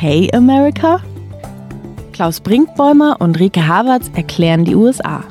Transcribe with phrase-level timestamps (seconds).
[0.00, 0.98] okay, America?
[2.14, 5.22] Klaus Brinkbäumer und Rike Havertz erklären die USA.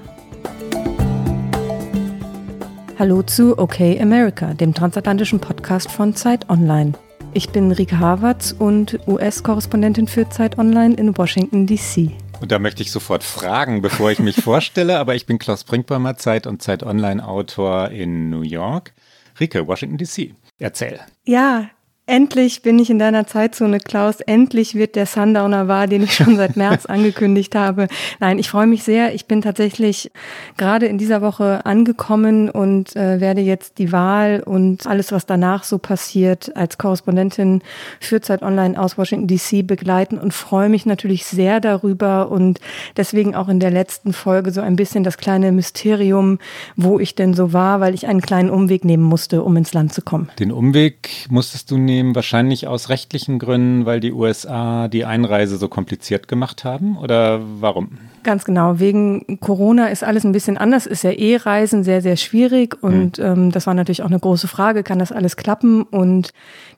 [2.99, 6.93] Hallo zu Okay America, dem transatlantischen Podcast von Zeit Online.
[7.33, 12.11] Ich bin Rike Havertz und US-Korrespondentin für Zeit Online in Washington, D.C.
[12.39, 16.17] Und da möchte ich sofort fragen, bevor ich mich vorstelle, aber ich bin Klaus Brinkbäumer,
[16.17, 18.93] Zeit und Zeit Online-Autor in New York.
[19.39, 20.35] Rike, Washington, D.C.
[20.59, 20.99] Erzähl.
[21.25, 21.71] Ja,
[22.09, 24.19] Endlich bin ich in deiner Zeitzone, Klaus.
[24.19, 27.87] Endlich wird der Sundowner wahr, den ich schon seit März angekündigt habe.
[28.19, 29.13] Nein, ich freue mich sehr.
[29.13, 30.09] Ich bin tatsächlich
[30.57, 35.63] gerade in dieser Woche angekommen und äh, werde jetzt die Wahl und alles, was danach
[35.63, 37.61] so passiert, als Korrespondentin
[37.99, 42.59] für Zeit Online aus Washington DC begleiten und freue mich natürlich sehr darüber und
[42.97, 46.39] deswegen auch in der letzten Folge so ein bisschen das kleine Mysterium,
[46.75, 49.93] wo ich denn so war, weil ich einen kleinen Umweg nehmen musste, um ins Land
[49.93, 50.29] zu kommen.
[50.39, 55.57] Den Umweg musstest du nehmen nehmen, wahrscheinlich aus rechtlichen Gründen, weil die USA die Einreise
[55.57, 56.97] so kompliziert gemacht haben?
[56.97, 57.97] Oder warum?
[58.23, 58.79] Ganz genau.
[58.79, 60.85] Wegen Corona ist alles ein bisschen anders.
[60.85, 62.81] Ist ja eh Reisen sehr, sehr schwierig.
[62.81, 63.25] Und mhm.
[63.25, 64.83] ähm, das war natürlich auch eine große Frage.
[64.83, 65.83] Kann das alles klappen?
[65.83, 66.31] Und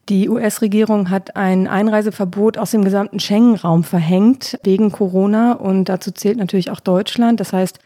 [0.09, 5.53] die US-Regierung hat ein Einreiseverbot aus dem gesamten Schengen-Raum verhängt wegen Corona.
[5.53, 7.39] Und dazu zählt natürlich auch Deutschland.
[7.39, 7.79] Das heißt,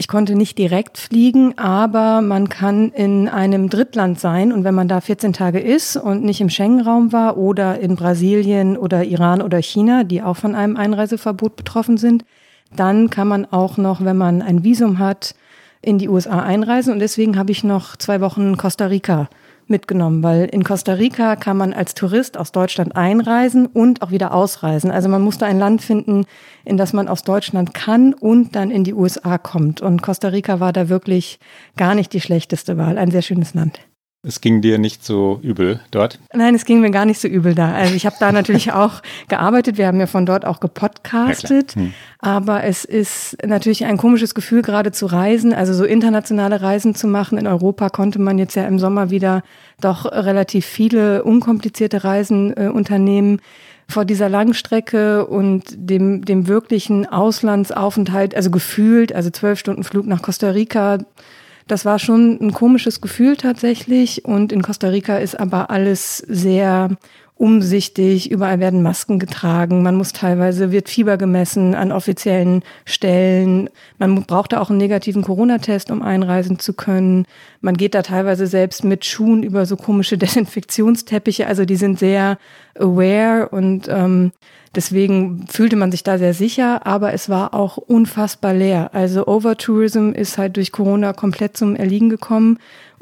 [0.00, 4.52] ich konnte nicht direkt fliegen, aber man kann in einem Drittland sein.
[4.52, 8.76] Und wenn man da 14 Tage ist und nicht im Schengen-Raum war oder in Brasilien
[8.76, 12.24] oder Iran oder China, die auch von einem Einreiseverbot betroffen sind,
[12.74, 15.34] dann kann man auch noch, wenn man ein Visum hat,
[15.82, 16.92] in die USA einreisen.
[16.92, 19.28] Und deswegen habe ich noch zwei Wochen Costa Rica
[19.70, 24.34] mitgenommen, weil in Costa Rica kann man als Tourist aus Deutschland einreisen und auch wieder
[24.34, 24.90] ausreisen.
[24.90, 26.26] Also man musste ein Land finden,
[26.64, 29.80] in das man aus Deutschland kann und dann in die USA kommt.
[29.80, 31.38] Und Costa Rica war da wirklich
[31.76, 32.98] gar nicht die schlechteste Wahl.
[32.98, 33.80] Ein sehr schönes Land.
[34.26, 36.18] Es ging dir nicht so übel dort?
[36.34, 37.72] Nein, es ging mir gar nicht so übel da.
[37.72, 39.78] Also ich habe da natürlich auch gearbeitet.
[39.78, 41.76] Wir haben ja von dort auch gepodcastet.
[41.76, 41.94] Hm.
[42.18, 47.06] Aber es ist natürlich ein komisches Gefühl, gerade zu reisen, also so internationale Reisen zu
[47.06, 47.38] machen.
[47.38, 49.44] In Europa konnte man jetzt ja im Sommer wieder
[49.80, 53.40] doch relativ viele unkomplizierte Reisen äh, unternehmen
[53.88, 60.22] vor dieser Langstrecke und dem, dem wirklichen Auslandsaufenthalt, also gefühlt, also zwölf Stunden Flug nach
[60.22, 60.98] Costa Rica,
[61.68, 64.24] das war schon ein komisches Gefühl tatsächlich.
[64.24, 66.90] Und in Costa Rica ist aber alles sehr
[67.38, 74.24] umsichtig, überall werden Masken getragen, man muss teilweise, wird Fieber gemessen an offiziellen Stellen, man
[74.24, 77.26] braucht da auch einen negativen Corona-Test, um einreisen zu können.
[77.60, 82.38] Man geht da teilweise selbst mit Schuhen über so komische Desinfektionsteppiche, also die sind sehr
[82.76, 84.32] aware und ähm,
[84.74, 88.90] Deswegen fühlte man sich da sehr sicher, aber es war auch unfassbar leer.
[88.92, 92.58] Also Overtourism ist halt durch Corona komplett zum Erliegen gekommen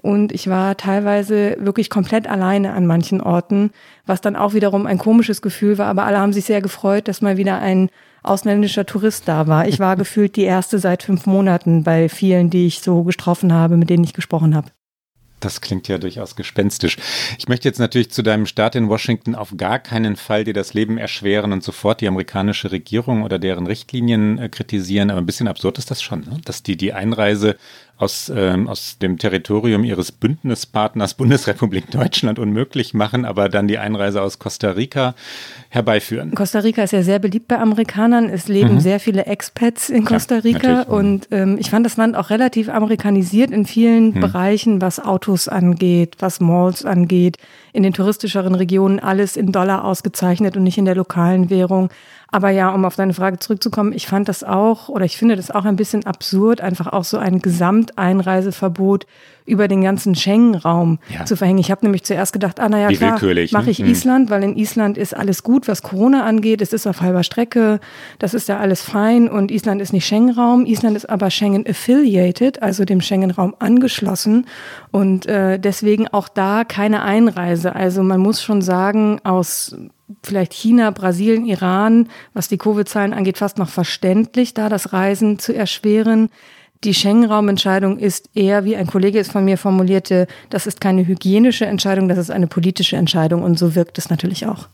[0.07, 3.71] und ich war teilweise wirklich komplett alleine an manchen Orten,
[4.07, 7.23] was dann auch wiederum ein komisches Gefühl war, aber alle haben sich sehr gefreut, dass
[7.23, 7.91] mal wieder ein
[8.23, 9.67] ausländischer Tourist da war.
[9.67, 13.77] Ich war gefühlt die erste seit fünf Monaten bei vielen, die ich so getroffen habe,
[13.77, 14.69] mit denen ich gesprochen habe.
[15.47, 16.97] Das klingt ja durchaus gespenstisch.
[17.39, 20.75] Ich möchte jetzt natürlich zu deinem Start in Washington auf gar keinen Fall dir das
[20.75, 25.47] Leben erschweren und sofort die amerikanische Regierung oder deren Richtlinien äh, kritisieren, aber ein bisschen
[25.47, 26.41] absurd ist das schon, ne?
[26.45, 27.55] dass die die Einreise
[27.99, 34.23] aus, ähm, aus dem Territorium ihres Bündnispartners Bundesrepublik Deutschland unmöglich machen, aber dann die Einreise
[34.23, 35.15] aus Costa Rica
[35.69, 36.35] herbeiführen.
[36.35, 38.29] Costa Rica ist ja sehr beliebt bei Amerikanern.
[38.29, 38.81] Es leben mhm.
[38.81, 42.69] sehr viele Expats in Costa Rica ja, und ähm, ich fand das Land auch relativ
[42.69, 44.21] amerikanisiert in vielen mhm.
[44.21, 47.39] Bereichen, was Autos angeht, was Malls angeht,
[47.77, 51.91] in den touristischeren Regionen alles in Dollar ausgezeichnet und nicht in der lokalen Währung.
[52.29, 55.51] Aber ja, um auf deine Frage zurückzukommen, ich fand das auch oder ich finde das
[55.51, 59.07] auch ein bisschen absurd, einfach auch so ein Gesamteinreiseverbot
[59.47, 61.25] über den ganzen Schengen-Raum ja.
[61.25, 61.61] zu verhängen.
[61.61, 63.21] Ich habe nämlich zuerst gedacht, ah naja, klar,
[63.53, 63.89] mache ich ne?
[63.89, 66.61] Island, weil in Island ist alles gut, was Corona angeht.
[66.61, 67.79] Es ist auf halber Strecke,
[68.19, 70.67] das ist ja alles fein und Island ist nicht Schengen-Raum.
[70.67, 74.47] Island ist aber Schengen-affiliated, also dem Schengen-Raum angeschlossen
[74.91, 77.66] und äh, deswegen auch da keine Einreise.
[77.75, 79.75] Also man muss schon sagen, aus
[80.23, 85.55] vielleicht China, Brasilien, Iran, was die Covid-Zahlen angeht, fast noch verständlich, da das Reisen zu
[85.55, 86.31] erschweren.
[86.85, 91.67] Die Schengen-Raumentscheidung ist eher, wie ein Kollege es von mir formulierte, das ist keine hygienische
[91.67, 94.69] Entscheidung, das ist eine politische Entscheidung und so wirkt es natürlich auch.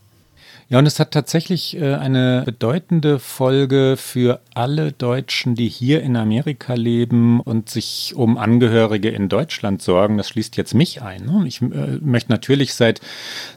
[0.73, 6.15] Ja, und es hat tatsächlich äh, eine bedeutende Folge für alle Deutschen, die hier in
[6.15, 10.17] Amerika leben und sich um Angehörige in Deutschland sorgen.
[10.17, 11.27] Das schließt jetzt mich ein.
[11.27, 11.43] Ne?
[11.45, 13.01] Ich äh, möchte natürlich seit,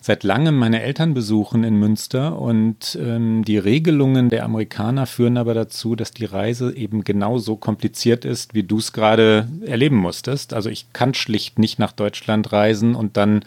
[0.02, 5.54] seit langem meine Eltern besuchen in Münster und ähm, die Regelungen der Amerikaner führen aber
[5.54, 10.52] dazu, dass die Reise eben genauso kompliziert ist, wie du es gerade erleben musstest.
[10.52, 13.42] Also ich kann schlicht nicht nach Deutschland reisen und dann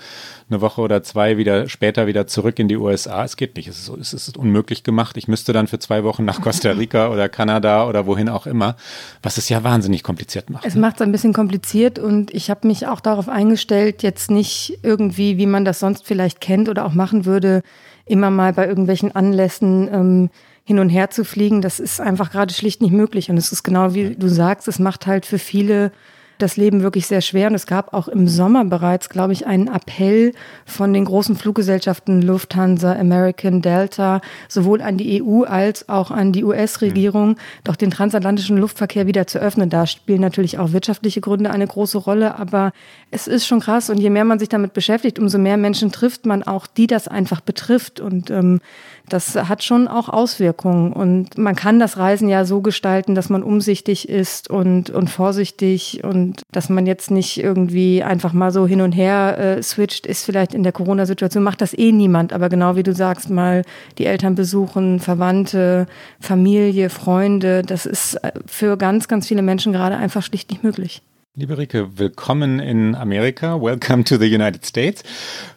[0.49, 3.23] eine Woche oder zwei wieder später wieder zurück in die USA.
[3.23, 3.67] Es geht unmöglich.
[3.67, 5.17] Es ist, es ist unmöglich gemacht.
[5.17, 8.75] Ich müsste dann für zwei Wochen nach Costa Rica oder Kanada oder wohin auch immer,
[9.21, 10.65] was es ja wahnsinnig kompliziert macht.
[10.65, 14.79] Es macht es ein bisschen kompliziert und ich habe mich auch darauf eingestellt, jetzt nicht
[14.83, 17.61] irgendwie, wie man das sonst vielleicht kennt oder auch machen würde,
[18.05, 20.29] immer mal bei irgendwelchen Anlässen ähm,
[20.63, 21.61] hin und her zu fliegen.
[21.61, 23.29] Das ist einfach gerade schlicht nicht möglich.
[23.29, 25.91] Und es ist genau wie du sagst, es macht halt für viele
[26.39, 27.49] das Leben wirklich sehr schwer.
[27.49, 30.33] Und es gab auch im Sommer bereits, glaube ich, einen Appell
[30.65, 36.43] von den großen Fluggesellschaften Lufthansa, American, Delta, sowohl an die EU als auch an die
[36.43, 37.35] US-Regierung, mhm.
[37.63, 39.69] doch den transatlantischen Luftverkehr wieder zu öffnen.
[39.69, 42.71] Da spielen natürlich auch wirtschaftliche Gründe eine große Rolle, aber
[43.11, 43.89] es ist schon krass.
[43.89, 47.07] Und je mehr man sich damit beschäftigt, umso mehr Menschen trifft man auch, die das
[47.07, 47.99] einfach betrifft.
[47.99, 48.59] Und ähm,
[49.07, 50.93] das hat schon auch Auswirkungen.
[50.93, 56.03] Und man kann das Reisen ja so gestalten, dass man umsichtig ist und, und vorsichtig
[56.03, 60.25] und dass man jetzt nicht irgendwie einfach mal so hin und her äh, switcht, ist
[60.25, 62.33] vielleicht in der Corona-Situation, macht das eh niemand.
[62.33, 63.63] Aber genau wie du sagst, mal
[63.97, 65.87] die Eltern besuchen, Verwandte,
[66.19, 71.01] Familie, Freunde, das ist äh, für ganz, ganz viele Menschen gerade einfach schlicht nicht möglich.
[71.35, 73.61] Liebe Rike, willkommen in Amerika.
[73.61, 75.03] Welcome to the United States.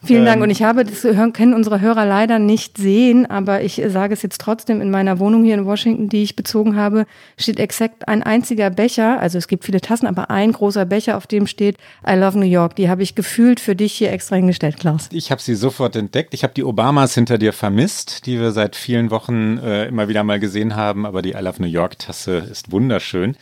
[0.05, 0.37] Vielen Dank.
[0.37, 1.01] Ähm, und ich habe, das
[1.33, 5.43] können unsere Hörer leider nicht sehen, aber ich sage es jetzt trotzdem, in meiner Wohnung
[5.43, 9.19] hier in Washington, die ich bezogen habe, steht exakt ein einziger Becher.
[9.19, 11.77] Also es gibt viele Tassen, aber ein großer Becher, auf dem steht
[12.07, 12.75] I love New York.
[12.75, 15.09] Die habe ich gefühlt für dich hier extra hingestellt, Klaus.
[15.11, 16.35] Ich habe sie sofort entdeckt.
[16.35, 20.23] Ich habe die Obamas hinter dir vermisst, die wir seit vielen Wochen äh, immer wieder
[20.23, 21.07] mal gesehen haben.
[21.07, 23.35] Aber die I love New York Tasse ist wunderschön.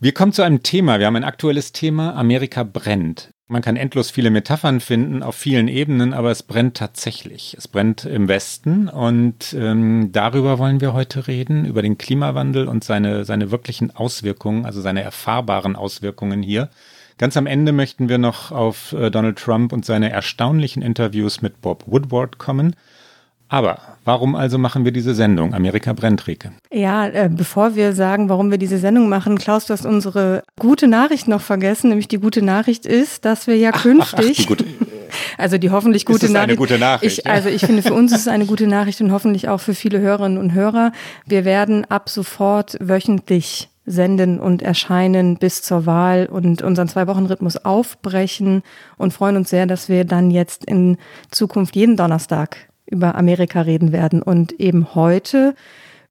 [0.00, 1.00] Wir kommen zu einem Thema.
[1.00, 2.14] Wir haben ein aktuelles Thema.
[2.14, 3.30] Amerika brennt.
[3.48, 7.56] Man kann endlos viele Metaphern finden auf vielen Ebenen, aber es brennt tatsächlich.
[7.58, 12.84] Es brennt im Westen und ähm, darüber wollen wir heute reden, über den Klimawandel und
[12.84, 16.68] seine, seine wirklichen Auswirkungen, also seine erfahrbaren Auswirkungen hier.
[17.16, 21.60] Ganz am Ende möchten wir noch auf äh, Donald Trump und seine erstaunlichen Interviews mit
[21.60, 22.76] Bob Woodward kommen.
[23.48, 25.54] Aber warum also machen wir diese Sendung?
[25.54, 26.52] Amerika brennt, Rike.
[26.70, 30.86] Ja, äh, bevor wir sagen, warum wir diese Sendung machen, Klaus, du hast unsere gute
[30.86, 31.88] Nachricht noch vergessen.
[31.88, 34.66] Nämlich die gute Nachricht ist, dass wir ja ach, künftig, ach, ach, die
[35.38, 36.50] also die hoffentlich gute ist Nachricht.
[36.50, 37.32] Eine gute Nachricht ich, ja.
[37.32, 40.00] Also ich finde, für uns ist es eine gute Nachricht und hoffentlich auch für viele
[40.00, 40.92] Hörerinnen und Hörer.
[41.26, 48.62] Wir werden ab sofort wöchentlich senden und erscheinen bis zur Wahl und unseren Zwei-Wochen-Rhythmus aufbrechen
[48.98, 50.98] und freuen uns sehr, dass wir dann jetzt in
[51.30, 55.54] Zukunft jeden Donnerstag über Amerika reden werden und eben heute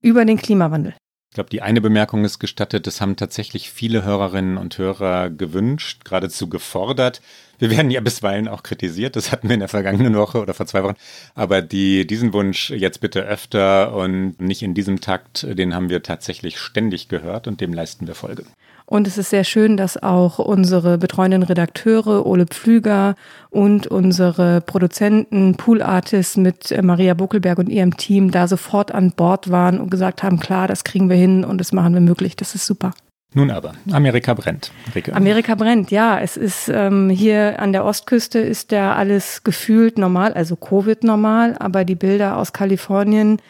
[0.02, 0.94] über den Klimawandel.
[1.30, 6.04] Ich glaube, die eine Bemerkung ist gestattet, das haben tatsächlich viele Hörerinnen und Hörer gewünscht,
[6.06, 7.22] geradezu gefordert.
[7.60, 10.66] Wir werden ja bisweilen auch kritisiert, das hatten wir in der vergangenen Woche oder vor
[10.66, 10.96] zwei Wochen.
[11.36, 16.02] Aber die, diesen Wunsch jetzt bitte öfter und nicht in diesem Takt, den haben wir
[16.02, 18.46] tatsächlich ständig gehört und dem leisten wir Folge.
[18.90, 23.16] Und es ist sehr schön, dass auch unsere betreuenden Redakteure, Ole Pflüger
[23.50, 29.52] und unsere Produzenten, Pool Artists mit Maria Buckelberg und ihrem Team da sofort an Bord
[29.52, 32.38] waren und gesagt haben, klar, das kriegen wir hin und das machen wir möglich.
[32.38, 32.94] Das ist super.
[33.34, 34.72] Nun aber, Amerika brennt.
[34.96, 35.14] Rike.
[35.14, 36.22] Amerika brennt, ja.
[36.22, 41.58] Es ist ähm, hier an der Ostküste ist ja alles gefühlt normal, also Covid normal,
[41.60, 43.42] aber die Bilder aus Kalifornien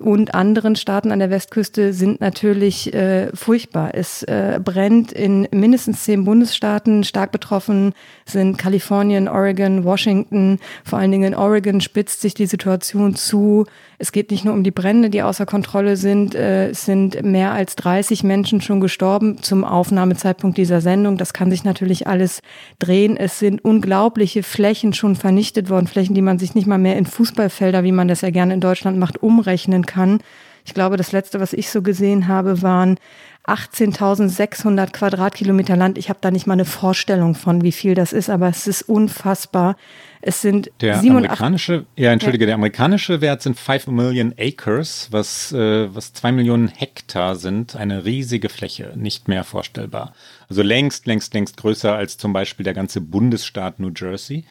[0.00, 3.94] und anderen Staaten an der Westküste sind natürlich äh, furchtbar.
[3.94, 7.02] Es äh, brennt in mindestens zehn Bundesstaaten.
[7.02, 7.94] Stark betroffen
[8.26, 10.58] sind Kalifornien, Oregon, Washington.
[10.84, 13.64] Vor allen Dingen in Oregon spitzt sich die Situation zu.
[13.98, 16.34] Es geht nicht nur um die Brände, die außer Kontrolle sind.
[16.34, 21.16] Äh, es sind mehr als 30 Menschen schon gestorben zum Aufnahmezeitpunkt dieser Sendung.
[21.16, 22.42] Das kann sich natürlich alles
[22.78, 23.16] drehen.
[23.16, 25.86] Es sind unglaubliche Flächen schon vernichtet worden.
[25.86, 28.60] Flächen, die man sich nicht mal mehr in Fußballfelder, wie man das ja gerne in
[28.60, 30.20] Deutschland macht, umrechnen kann.
[30.64, 32.98] Ich glaube, das letzte, was ich so gesehen habe, waren
[33.46, 35.98] 18.600 Quadratkilometer Land.
[35.98, 38.82] Ich habe da nicht mal eine Vorstellung von, wie viel das ist, aber es ist
[38.82, 39.76] unfassbar.
[40.20, 42.46] Es sind der 87, amerikanische, ja entschuldige, ja.
[42.46, 48.04] der amerikanische Wert sind 5 Million Acres, was äh, was zwei Millionen Hektar sind, eine
[48.04, 50.14] riesige Fläche, nicht mehr vorstellbar.
[50.48, 54.44] Also längst, längst, längst größer als zum Beispiel der ganze Bundesstaat New Jersey.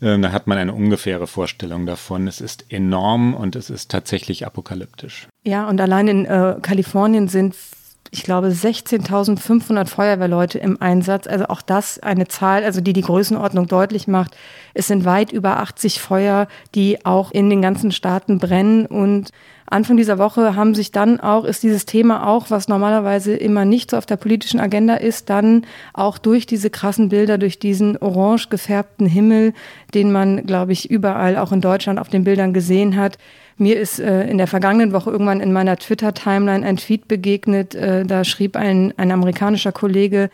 [0.00, 2.28] Ähm, da hat man eine ungefähre Vorstellung davon.
[2.28, 5.28] Es ist enorm und es ist tatsächlich apokalyptisch.
[5.44, 7.54] Ja, und allein in äh, Kalifornien sind
[8.10, 11.26] ich glaube, 16.500 Feuerwehrleute im Einsatz.
[11.26, 14.36] Also auch das eine Zahl, also die die Größenordnung deutlich macht.
[14.74, 18.86] Es sind weit über 80 Feuer, die auch in den ganzen Staaten brennen.
[18.86, 19.30] Und
[19.70, 23.90] Anfang dieser Woche haben sich dann auch, ist dieses Thema auch, was normalerweise immer nicht
[23.90, 28.48] so auf der politischen Agenda ist, dann auch durch diese krassen Bilder, durch diesen orange
[28.48, 29.52] gefärbten Himmel,
[29.94, 33.18] den man, glaube ich, überall auch in Deutschland auf den Bildern gesehen hat,
[33.58, 37.74] mir ist äh, in der vergangenen Woche irgendwann in meiner Twitter-Timeline ein Tweet begegnet.
[37.74, 40.30] Äh, da schrieb ein, ein amerikanischer Kollege,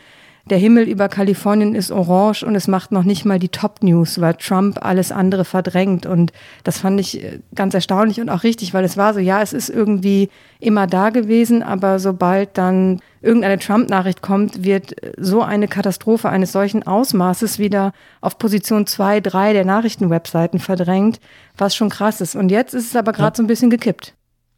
[0.50, 4.34] der Himmel über Kalifornien ist orange und es macht noch nicht mal die Top-News, weil
[4.34, 6.04] Trump alles andere verdrängt.
[6.04, 6.32] Und
[6.64, 9.54] das fand ich äh, ganz erstaunlich und auch richtig, weil es war so, ja, es
[9.54, 10.28] ist irgendwie
[10.60, 16.86] immer da gewesen, aber sobald dann irgendeine Trump-Nachricht kommt, wird so eine Katastrophe eines solchen
[16.86, 21.20] Ausmaßes wieder auf Position zwei, drei der Nachrichtenwebseiten verdrängt,
[21.56, 22.36] was schon krass ist.
[22.36, 23.36] Und jetzt ist es aber gerade ja.
[23.36, 24.14] so ein bisschen gekippt.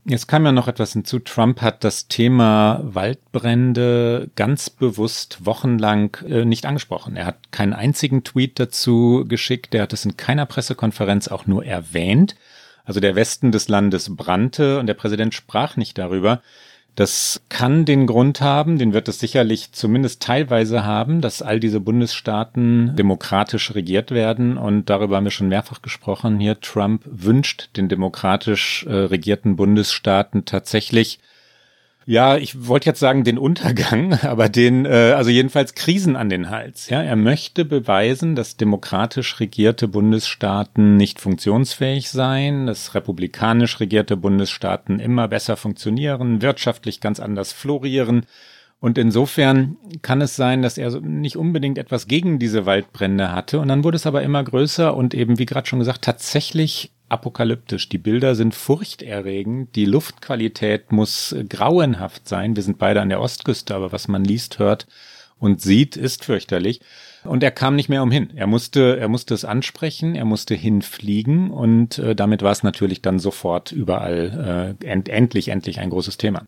[0.09, 1.19] Jetzt kam ja noch etwas hinzu.
[1.19, 7.17] Trump hat das Thema Waldbrände ganz bewusst wochenlang äh, nicht angesprochen.
[7.17, 9.75] Er hat keinen einzigen Tweet dazu geschickt.
[9.75, 12.37] Er hat es in keiner Pressekonferenz auch nur erwähnt.
[12.85, 16.41] Also der Westen des Landes brannte und der Präsident sprach nicht darüber.
[16.97, 21.79] Das kann den Grund haben, den wird es sicherlich zumindest teilweise haben, dass all diese
[21.79, 24.57] Bundesstaaten demokratisch regiert werden.
[24.57, 26.59] Und darüber haben wir schon mehrfach gesprochen hier.
[26.59, 31.21] Trump wünscht den demokratisch äh, regierten Bundesstaaten tatsächlich
[32.09, 36.51] ja, ich wollte jetzt sagen den Untergang, aber den, äh, also jedenfalls Krisen an den
[36.51, 36.89] Hals.
[36.89, 45.01] Ja, er möchte beweisen, dass demokratisch regierte Bundesstaaten nicht funktionsfähig seien, dass republikanisch regierte Bundesstaaten
[45.01, 48.25] immer besser funktionieren, wirtschaftlich ganz anders florieren.
[48.79, 53.59] Und insofern kann es sein, dass er nicht unbedingt etwas gegen diese Waldbrände hatte.
[53.59, 57.89] Und dann wurde es aber immer größer und eben, wie gerade schon gesagt, tatsächlich apokalyptisch.
[57.89, 59.75] Die Bilder sind furchterregend.
[59.77, 62.57] Die Luftqualität muss grauenhaft sein.
[62.57, 64.87] Wir sind beide an der Ostküste, aber was man liest, hört
[65.39, 66.81] und sieht, ist fürchterlich.
[67.25, 68.31] Und er kam nicht mehr umhin.
[68.37, 73.03] Er musste, er musste es ansprechen, er musste hinfliegen und äh, damit war es natürlich
[73.03, 76.43] dann sofort überall äh, end, endlich, endlich ein großes Thema.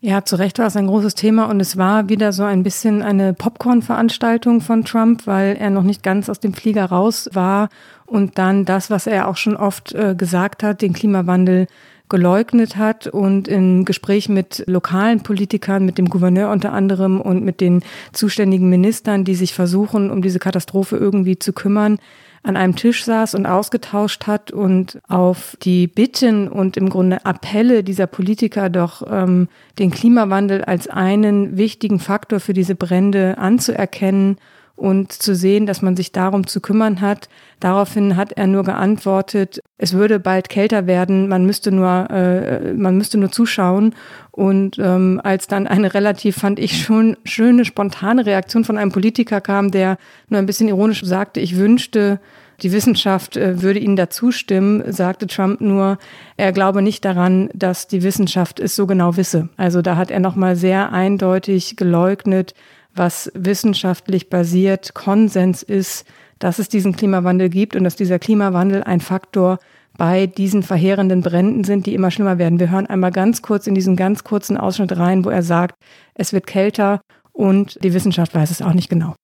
[0.00, 3.02] Ja, zu Recht war es ein großes Thema und es war wieder so ein bisschen
[3.02, 7.70] eine Popcorn-Veranstaltung von Trump, weil er noch nicht ganz aus dem Flieger raus war
[8.06, 11.66] und dann das, was er auch schon oft äh, gesagt hat, den Klimawandel
[12.08, 17.60] geleugnet hat und in Gespräch mit lokalen Politikern, mit dem Gouverneur unter anderem und mit
[17.60, 17.82] den
[18.12, 21.98] zuständigen Ministern, die sich versuchen, um diese Katastrophe irgendwie zu kümmern,
[22.44, 27.82] an einem Tisch saß und ausgetauscht hat und auf die Bitten und im Grunde Appelle
[27.82, 29.48] dieser Politiker doch ähm,
[29.80, 34.38] den Klimawandel als einen wichtigen Faktor für diese Brände anzuerkennen
[34.76, 37.28] und zu sehen, dass man sich darum zu kümmern hat.
[37.60, 42.98] Daraufhin hat er nur geantwortet, es würde bald kälter werden, man müsste nur, äh, man
[42.98, 43.94] müsste nur zuschauen.
[44.30, 49.40] Und ähm, als dann eine relativ, fand ich schon schöne, spontane Reaktion von einem Politiker
[49.40, 49.96] kam, der
[50.28, 52.20] nur ein bisschen ironisch sagte, ich wünschte,
[52.62, 55.98] die Wissenschaft äh, würde ihnen dazu stimmen, sagte Trump nur,
[56.36, 59.48] er glaube nicht daran, dass die Wissenschaft es so genau wisse.
[59.56, 62.54] Also da hat er nochmal sehr eindeutig geleugnet,
[62.96, 66.06] was wissenschaftlich basiert Konsens ist,
[66.38, 69.58] dass es diesen Klimawandel gibt und dass dieser Klimawandel ein Faktor
[69.96, 72.60] bei diesen verheerenden Bränden sind, die immer schlimmer werden.
[72.60, 75.76] Wir hören einmal ganz kurz in diesen ganz kurzen Ausschnitt rein, wo er sagt,
[76.14, 77.00] es wird kälter
[77.32, 79.14] und die Wissenschaft weiß es auch nicht genau.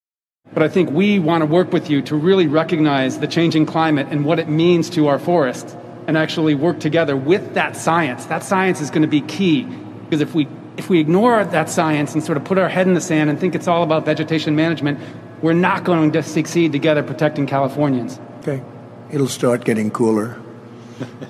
[0.55, 4.09] But I think we want to work with you to really recognize the changing climate
[4.11, 5.77] and what it means to our forests
[6.07, 8.27] and actually work together with that science.
[8.29, 9.67] That science is going to be key
[10.05, 12.95] because if we if we ignore that science and sort of put our head in
[12.95, 14.99] the sand and think it's all about vegetation management,
[15.43, 18.19] we're not going to succeed together protecting Californians.
[18.41, 18.63] Okay.
[19.11, 20.41] It'll start getting cooler.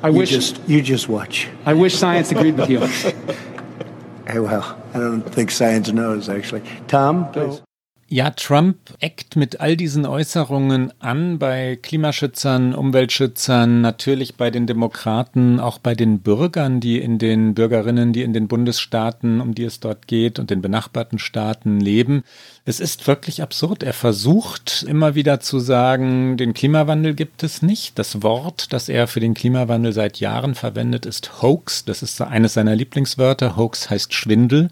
[0.03, 1.49] I you wish just you just watch.
[1.65, 2.81] I wish science agreed with you.
[4.27, 6.63] hey, well, I don't think science knows actually.
[6.89, 7.63] Tom, please.
[8.13, 15.59] Ja, Trump eckt mit all diesen Äußerungen an bei Klimaschützern, Umweltschützern, natürlich bei den Demokraten,
[15.59, 19.81] auch bei den Bürgern, die in den Bürgerinnen, die in den Bundesstaaten, um die es
[19.81, 22.23] dort geht und den benachbarten Staaten leben.
[22.67, 23.83] Es ist wirklich absurd.
[23.83, 27.99] Er versucht immer wieder zu sagen, den Klimawandel gibt es nicht.
[27.99, 31.87] Das Wort, das er für den Klimawandel seit Jahren verwendet, ist Hoax.
[31.87, 33.57] Das ist eines seiner Lieblingswörter.
[33.57, 34.69] Hoax heißt Schwindel.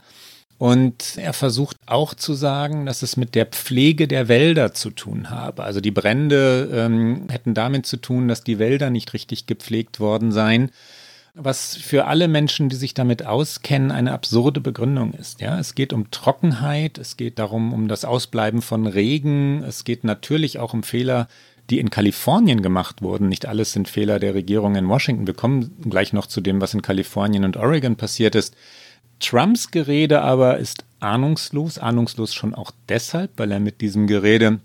[0.61, 5.31] Und er versucht auch zu sagen, dass es mit der Pflege der Wälder zu tun
[5.31, 5.65] habe.
[5.65, 10.33] Also die Brände ähm, hätten damit zu tun, dass die Wälder nicht richtig gepflegt worden
[10.33, 10.71] seien.
[11.33, 15.41] Was für alle Menschen, die sich damit auskennen, eine absurde Begründung ist.
[15.41, 20.05] Ja, es geht um Trockenheit, es geht darum, um das Ausbleiben von Regen, es geht
[20.05, 21.27] natürlich auch um Fehler,
[21.71, 23.31] die in Kalifornien gemacht wurden.
[23.31, 25.27] Nicht alles sind Fehler der Regierung in Washington.
[25.27, 28.55] Wir kommen gleich noch zu dem, was in Kalifornien und Oregon passiert ist.
[29.21, 34.61] Trumps Gerede aber ist ahnungslos, ahnungslos schon auch deshalb, weil er mit diesem Gerede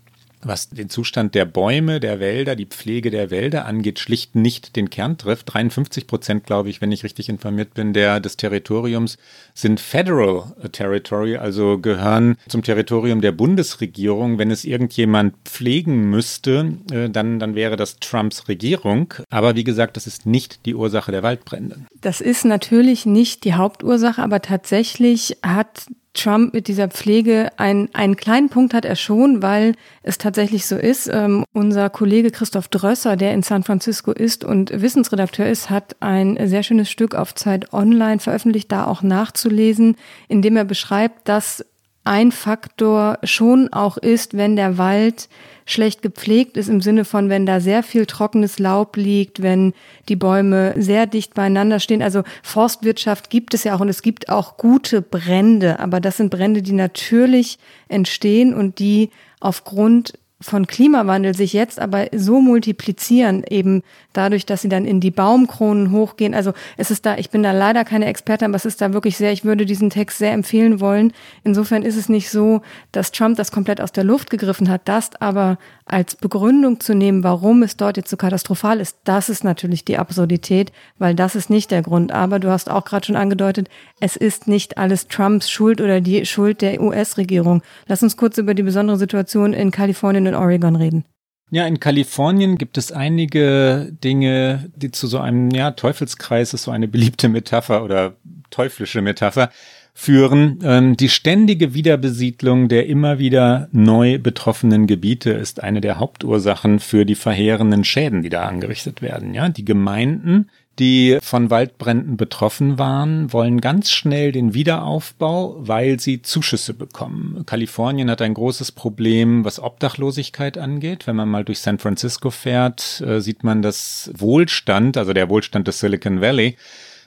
[0.46, 4.90] was den Zustand der Bäume, der Wälder, die Pflege der Wälder angeht, schlicht nicht den
[4.90, 5.52] Kern trifft.
[5.52, 9.18] 53 Prozent, glaube ich, wenn ich richtig informiert bin, der des Territoriums
[9.54, 14.38] sind Federal Territory, also gehören zum Territorium der Bundesregierung.
[14.38, 19.14] Wenn es irgendjemand pflegen müsste, äh, dann, dann wäre das Trumps Regierung.
[19.30, 21.86] Aber wie gesagt, das ist nicht die Ursache der Waldbrände.
[22.00, 25.86] Das ist natürlich nicht die Hauptursache, aber tatsächlich hat
[26.16, 30.76] Trump mit dieser Pflege ein, einen kleinen Punkt hat er schon, weil es tatsächlich so
[30.76, 31.08] ist.
[31.12, 36.38] Ähm, unser Kollege Christoph Drösser, der in San Francisco ist und Wissensredakteur ist, hat ein
[36.48, 39.96] sehr schönes Stück auf Zeit Online veröffentlicht, da auch nachzulesen,
[40.28, 41.64] in dem er beschreibt, dass
[42.04, 45.28] ein Faktor schon auch ist, wenn der Wald
[45.66, 49.74] schlecht gepflegt ist im Sinne von, wenn da sehr viel trockenes Laub liegt, wenn
[50.08, 52.02] die Bäume sehr dicht beieinander stehen.
[52.02, 56.30] Also Forstwirtschaft gibt es ja auch und es gibt auch gute Brände, aber das sind
[56.30, 57.58] Brände, die natürlich
[57.88, 64.68] entstehen und die aufgrund von Klimawandel sich jetzt aber so multiplizieren, eben dadurch, dass sie
[64.68, 66.34] dann in die Baumkronen hochgehen.
[66.34, 69.16] Also es ist da, ich bin da leider keine Expertin, aber es ist da wirklich
[69.16, 71.14] sehr, ich würde diesen Text sehr empfehlen wollen.
[71.42, 72.60] Insofern ist es nicht so,
[72.92, 77.22] dass Trump das komplett aus der Luft gegriffen hat, das aber als Begründung zu nehmen,
[77.22, 81.48] warum es dort jetzt so katastrophal ist, das ist natürlich die Absurdität, weil das ist
[81.48, 82.12] nicht der Grund.
[82.12, 83.68] Aber du hast auch gerade schon angedeutet,
[84.00, 87.62] es ist nicht alles Trumps Schuld oder die Schuld der US-Regierung.
[87.86, 91.04] Lass uns kurz über die besondere Situation in Kalifornien und Oregon reden.
[91.50, 96.72] Ja, in Kalifornien gibt es einige Dinge, die zu so einem ja, Teufelskreis ist so
[96.72, 98.16] eine beliebte Metapher oder
[98.50, 99.50] teuflische Metapher
[99.94, 100.58] führen.
[100.62, 107.06] Ähm, die ständige Wiederbesiedlung der immer wieder neu betroffenen Gebiete ist eine der Hauptursachen für
[107.06, 109.32] die verheerenden Schäden, die da angerichtet werden.
[109.32, 116.22] Ja, die Gemeinden, die von Waldbränden betroffen waren, wollen ganz schnell den Wiederaufbau, weil sie
[116.22, 117.44] Zuschüsse bekommen.
[117.46, 121.06] Kalifornien hat ein großes Problem, was Obdachlosigkeit angeht.
[121.06, 125.66] Wenn man mal durch San Francisco fährt, äh, sieht man, dass Wohlstand, also der Wohlstand
[125.66, 126.56] des Silicon Valley,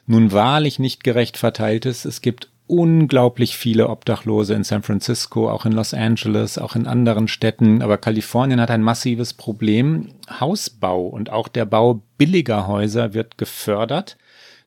[0.08, 2.06] nun wahrlich nicht gerecht verteilt ist.
[2.06, 7.28] Es gibt unglaublich viele Obdachlose in San Francisco, auch in Los Angeles, auch in anderen
[7.28, 7.82] Städten.
[7.82, 10.10] Aber Kalifornien hat ein massives Problem.
[10.40, 14.18] Hausbau und auch der Bau billiger Häuser wird gefördert.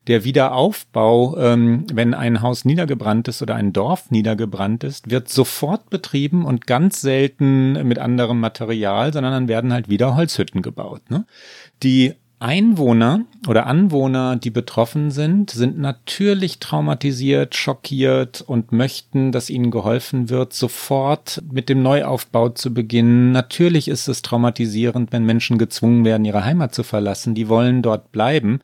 [0.07, 5.89] Der Wiederaufbau, ähm, wenn ein Haus niedergebrannt ist oder ein Dorf niedergebrannt ist, wird sofort
[5.89, 11.09] betrieben und ganz selten mit anderem Material, sondern dann werden halt wieder Holzhütten gebaut.
[11.09, 11.25] Ne?
[11.83, 19.71] Die Einwohner oder Anwohner, die betroffen sind, sind natürlich traumatisiert, schockiert und möchten, dass ihnen
[19.71, 23.31] geholfen wird, sofort mit dem Neuaufbau zu beginnen.
[23.31, 27.33] Natürlich ist es traumatisierend, wenn Menschen gezwungen werden, ihre Heimat zu verlassen.
[27.33, 28.59] Die wollen dort bleiben.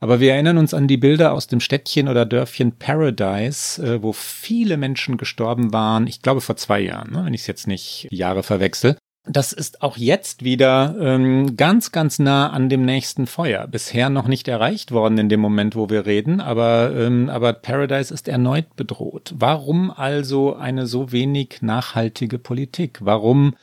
[0.00, 4.12] Aber wir erinnern uns an die Bilder aus dem Städtchen oder Dörfchen Paradise, äh, wo
[4.12, 6.06] viele Menschen gestorben waren.
[6.06, 8.98] Ich glaube vor zwei Jahren, ne, wenn ich es jetzt nicht Jahre verwechsel.
[9.26, 13.66] Das ist auch jetzt wieder ähm, ganz, ganz nah an dem nächsten Feuer.
[13.66, 18.12] Bisher noch nicht erreicht worden in dem Moment, wo wir reden, aber, ähm, aber Paradise
[18.12, 19.32] ist erneut bedroht.
[19.38, 22.98] Warum also eine so wenig nachhaltige Politik?
[23.00, 23.54] Warum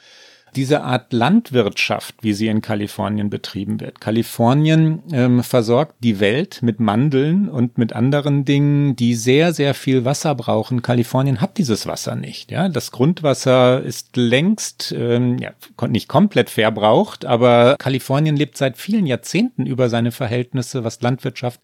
[0.56, 4.02] diese Art Landwirtschaft, wie sie in Kalifornien betrieben wird.
[4.02, 10.06] Kalifornien ähm, versorgt die Welt mit Mandeln und mit anderen Dingen, die sehr, sehr viel
[10.06, 10.82] Wasser brauchen.
[10.82, 12.52] Kalifornien hat dieses Wasser nicht.
[12.52, 15.52] Ja, das Grundwasser ist längst ähm, ja,
[15.88, 21.62] nicht komplett verbraucht, aber Kalifornien lebt seit vielen Jahrzehnten über seine Verhältnisse, was Landwirtschaft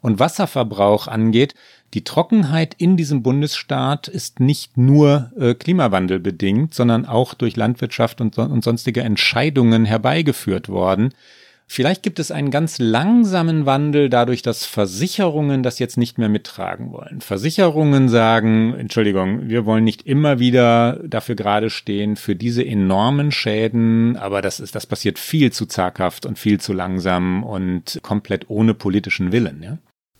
[0.00, 1.54] und Wasserverbrauch angeht.
[1.94, 8.20] Die Trockenheit in diesem Bundesstaat ist nicht nur äh, Klimawandel bedingt, sondern auch durch Landwirtschaft
[8.20, 11.14] und, und sonstige Entscheidungen herbeigeführt worden.
[11.70, 16.92] Vielleicht gibt es einen ganz langsamen Wandel dadurch, dass Versicherungen das jetzt nicht mehr mittragen
[16.92, 17.20] wollen.
[17.20, 24.16] Versicherungen sagen, Entschuldigung, wir wollen nicht immer wieder dafür gerade stehen für diese enormen Schäden,
[24.16, 28.72] aber das ist, das passiert viel zu zaghaft und viel zu langsam und komplett ohne
[28.72, 29.76] politischen Willen, ja.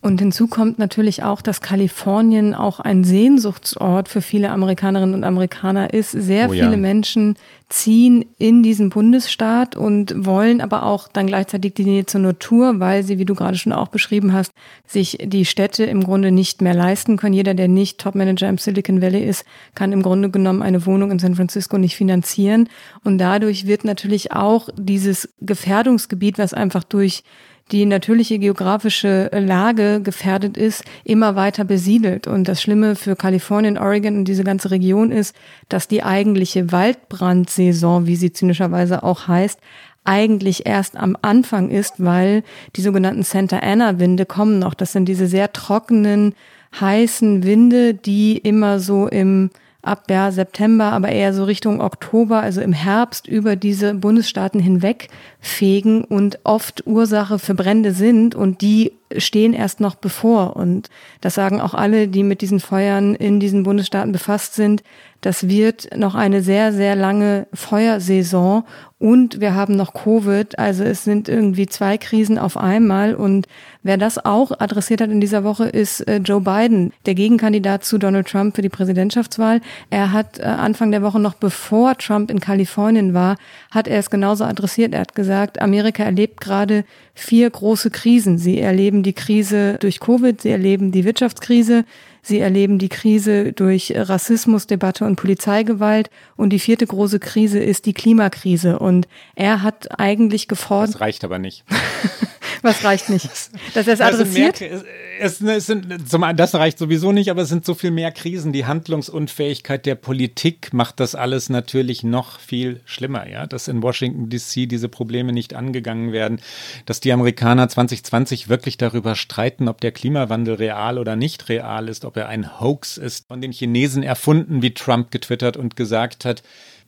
[0.08, 5.92] Und hinzu kommt natürlich auch, dass Kalifornien auch ein Sehnsuchtsort für viele Amerikanerinnen und Amerikaner
[5.92, 6.12] ist.
[6.12, 6.64] Sehr oh ja.
[6.64, 7.36] viele Menschen
[7.68, 13.02] ziehen in diesen Bundesstaat und wollen aber auch dann gleichzeitig die Nähe zur Natur, weil
[13.04, 14.52] sie, wie du gerade schon auch beschrieben hast,
[14.86, 17.34] sich die Städte im Grunde nicht mehr leisten können.
[17.34, 19.44] Jeder, der nicht Topmanager im Silicon Valley ist,
[19.74, 22.70] kann im Grunde genommen eine Wohnung in San Francisco nicht finanzieren.
[23.04, 27.24] Und dadurch wird natürlich auch dieses Gefährdungsgebiet, was einfach durch
[27.70, 32.26] die natürliche geografische Lage gefährdet ist, immer weiter besiedelt.
[32.26, 35.36] Und das Schlimme für Kalifornien, Oregon und diese ganze Region ist,
[35.68, 39.60] dass die eigentliche Waldbrandsaison, wie sie zynischerweise auch heißt,
[40.04, 42.42] eigentlich erst am Anfang ist, weil
[42.76, 44.72] die sogenannten Santa Ana Winde kommen noch.
[44.72, 46.34] Das sind diese sehr trockenen,
[46.80, 49.50] heißen Winde, die immer so im
[49.82, 55.08] ab ja, September, aber eher so Richtung Oktober, also im Herbst über diese Bundesstaaten hinweg
[55.40, 60.56] fegen und oft Ursache für Brände sind und die stehen erst noch bevor.
[60.56, 64.82] Und das sagen auch alle, die mit diesen Feuern in diesen Bundesstaaten befasst sind,
[65.20, 68.64] das wird noch eine sehr, sehr lange Feuersaison
[69.00, 70.58] und wir haben noch Covid.
[70.58, 73.14] Also es sind irgendwie zwei Krisen auf einmal.
[73.14, 73.46] Und
[73.84, 77.98] wer das auch adressiert hat in dieser Woche, ist äh, Joe Biden, der Gegenkandidat zu
[77.98, 79.60] Donald Trump für die Präsidentschaftswahl.
[79.90, 83.36] Er hat äh, Anfang der Woche noch bevor Trump in Kalifornien war,
[83.70, 84.94] hat er es genauso adressiert.
[84.94, 88.36] Er hat gesagt, Amerika erlebt gerade vier große Krisen.
[88.36, 91.84] Sie erleben die Krise durch Covid, sie erleben die Wirtschaftskrise,
[92.22, 96.10] Sie erleben die Krise durch Rassismusdebatte und Polizeigewalt.
[96.36, 98.78] Und die vierte große Krise ist die Klimakrise.
[98.78, 100.94] Und er hat eigentlich gefordert.
[100.94, 101.64] Das reicht aber nicht.
[102.62, 103.28] Was reicht nicht?
[103.74, 104.60] Dass er es adressiert?
[104.60, 104.82] Mehr,
[105.20, 108.52] es, es, sind, zum, das reicht sowieso nicht, aber es sind so viel mehr Krisen.
[108.52, 113.46] Die Handlungsunfähigkeit der Politik macht das alles natürlich noch viel schlimmer, ja.
[113.46, 116.40] Dass in Washington DC diese Probleme nicht angegangen werden,
[116.86, 122.04] dass die Amerikaner 2020 wirklich darüber streiten, ob der Klimawandel real oder nicht real ist,
[122.04, 126.42] ob er ein Hoax ist, von den Chinesen erfunden, wie Trump getwittert und gesagt hat.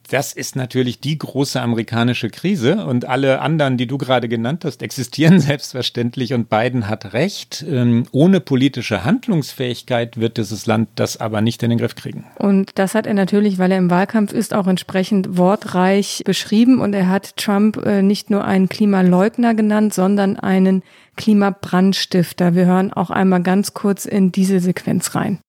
[0.09, 4.81] Das ist natürlich die große amerikanische Krise und alle anderen, die du gerade genannt hast,
[4.81, 7.63] existieren selbstverständlich und Biden hat recht.
[7.67, 12.25] Ähm, ohne politische Handlungsfähigkeit wird dieses Land das aber nicht in den Griff kriegen.
[12.37, 16.93] Und das hat er natürlich, weil er im Wahlkampf ist, auch entsprechend wortreich beschrieben und
[16.93, 20.83] er hat Trump äh, nicht nur einen Klimaleugner genannt, sondern einen
[21.15, 22.55] Klimabrandstifter.
[22.55, 25.39] Wir hören auch einmal ganz kurz in diese Sequenz rein.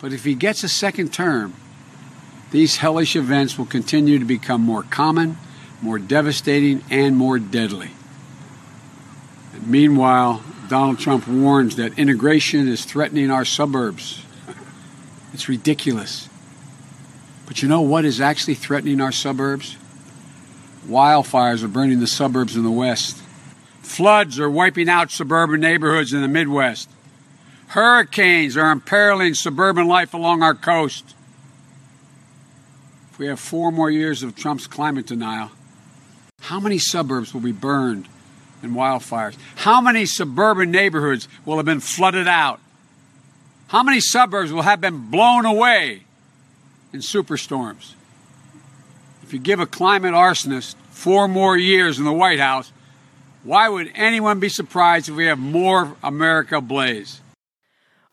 [0.00, 1.52] But if he gets a second term,
[2.50, 5.36] these hellish events will continue to become more common,
[5.82, 7.90] more devastating, and more deadly.
[9.52, 14.24] And meanwhile, Donald Trump warns that integration is threatening our suburbs.
[15.34, 16.28] It's ridiculous.
[17.46, 19.76] But you know what is actually threatening our suburbs?
[20.86, 23.18] Wildfires are burning the suburbs in the west.
[23.82, 26.90] Floods are wiping out suburban neighborhoods in the Midwest.
[27.68, 31.14] Hurricanes are imperiling suburban life along our coast.
[33.18, 35.50] We have four more years of Trump's climate denial,
[36.40, 38.06] how many suburbs will be burned
[38.62, 39.36] in wildfires?
[39.56, 42.60] How many suburban neighborhoods will have been flooded out?
[43.68, 46.04] How many suburbs will have been blown away
[46.92, 47.94] in superstorms?
[49.22, 52.72] If you give a climate arsonist four more years in the White House,
[53.44, 57.20] why would anyone be surprised if we have more America blaze?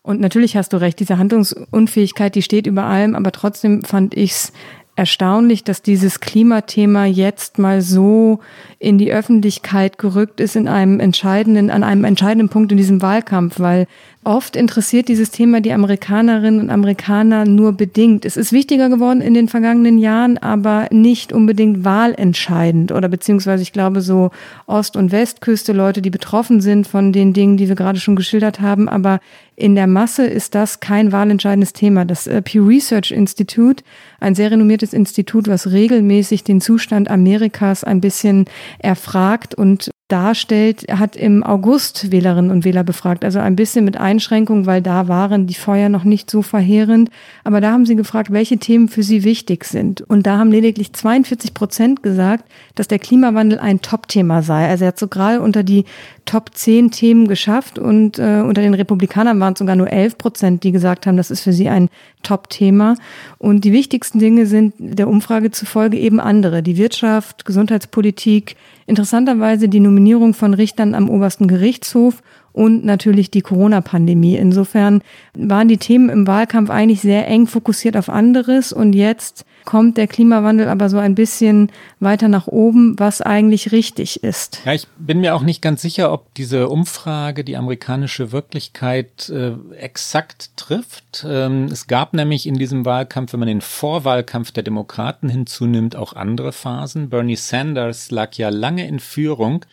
[0.02, 4.52] Und natürlich hast du recht, diese Handlungsunfähigkeit, die steht über allem, aber trotzdem fand ich's
[4.96, 8.40] erstaunlich, dass dieses Klimathema jetzt mal so
[8.78, 13.60] in die Öffentlichkeit gerückt ist in einem entscheidenden, an einem entscheidenden Punkt in diesem Wahlkampf,
[13.60, 13.86] weil
[14.26, 18.24] oft interessiert dieses Thema die Amerikanerinnen und Amerikaner nur bedingt.
[18.24, 23.72] Es ist wichtiger geworden in den vergangenen Jahren, aber nicht unbedingt wahlentscheidend oder beziehungsweise ich
[23.72, 24.30] glaube so
[24.66, 28.60] Ost- und Westküste, Leute, die betroffen sind von den Dingen, die wir gerade schon geschildert
[28.60, 29.20] haben, aber
[29.54, 32.04] in der Masse ist das kein wahlentscheidendes Thema.
[32.04, 33.82] Das äh, Pew Research Institute,
[34.20, 38.44] ein sehr renommiertes Institut, was regelmäßig den Zustand Amerikas ein bisschen
[38.80, 43.24] erfragt und darstellt, hat im August Wählerinnen und Wähler befragt.
[43.24, 47.10] Also ein bisschen mit Einschränkungen, weil da waren die Feuer noch nicht so verheerend.
[47.42, 50.02] Aber da haben sie gefragt, welche Themen für sie wichtig sind.
[50.02, 52.44] Und da haben lediglich 42 Prozent gesagt,
[52.76, 54.68] dass der Klimawandel ein Top-Thema sei.
[54.68, 55.84] Also er hat so gerade unter die
[56.24, 60.62] Top 10 Themen geschafft und äh, unter den Republikanern waren es sogar nur 11 Prozent,
[60.62, 61.88] die gesagt haben, das ist für sie ein
[62.22, 62.94] Top-Thema.
[63.38, 66.62] Und die wichtigsten Dinge sind der Umfrage zufolge eben andere.
[66.62, 72.22] Die Wirtschaft, Gesundheitspolitik, interessanterweise die Nominierung von Richtern am obersten Gerichtshof
[72.52, 74.36] und natürlich die Corona-Pandemie.
[74.36, 75.02] Insofern
[75.36, 80.06] waren die Themen im Wahlkampf eigentlich sehr eng fokussiert auf anderes und jetzt kommt der
[80.06, 84.62] Klimawandel aber so ein bisschen weiter nach oben, was eigentlich richtig ist.
[84.64, 89.52] Ja, ich bin mir auch nicht ganz sicher, ob diese Umfrage die amerikanische Wirklichkeit äh,
[89.78, 91.26] exakt trifft.
[91.28, 96.14] Ähm, es gab nämlich in diesem Wahlkampf, wenn man den Vorwahlkampf der Demokraten hinzunimmt, auch
[96.14, 97.10] andere Phasen.
[97.10, 99.66] Bernie Sanders lag ja lange in Führung.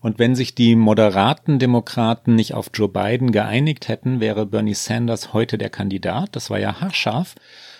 [0.00, 5.32] Und wenn sich die moderaten Demokraten nicht auf Joe Biden geeinigt hätten, wäre Bernie Sanders
[5.32, 6.36] heute der Kandidat.
[6.36, 7.34] Das war ja haarscharf.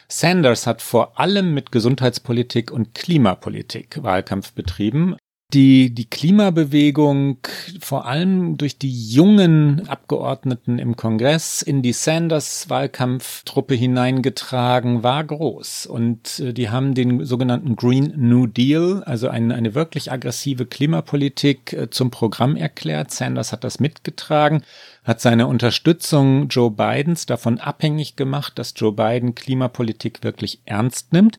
[0.09, 5.17] Sanders hat vor allem mit Gesundheitspolitik und Klimapolitik Wahlkampf betrieben.
[5.53, 7.39] Die, die Klimabewegung,
[7.81, 15.87] vor allem durch die jungen Abgeordneten im Kongress, in die Sanders-Wahlkampftruppe hineingetragen, war groß.
[15.87, 21.73] Und äh, die haben den sogenannten Green New Deal, also eine, eine wirklich aggressive Klimapolitik,
[21.73, 23.13] äh, zum Programm erklärt.
[23.13, 24.63] Sanders hat das mitgetragen
[25.07, 31.39] hat seine Unterstützung Joe Bidens davon abhängig gemacht, dass Joe Biden Klimapolitik wirklich ernst nimmt.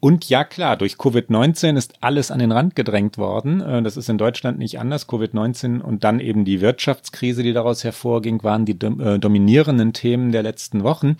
[0.00, 3.60] Und ja klar, durch Covid-19 ist alles an den Rand gedrängt worden.
[3.60, 5.08] Äh, das ist in Deutschland nicht anders.
[5.08, 10.42] Covid-19 und dann eben die Wirtschaftskrise, die daraus hervorging, waren die äh, dominierenden Themen der
[10.42, 11.16] letzten Wochen.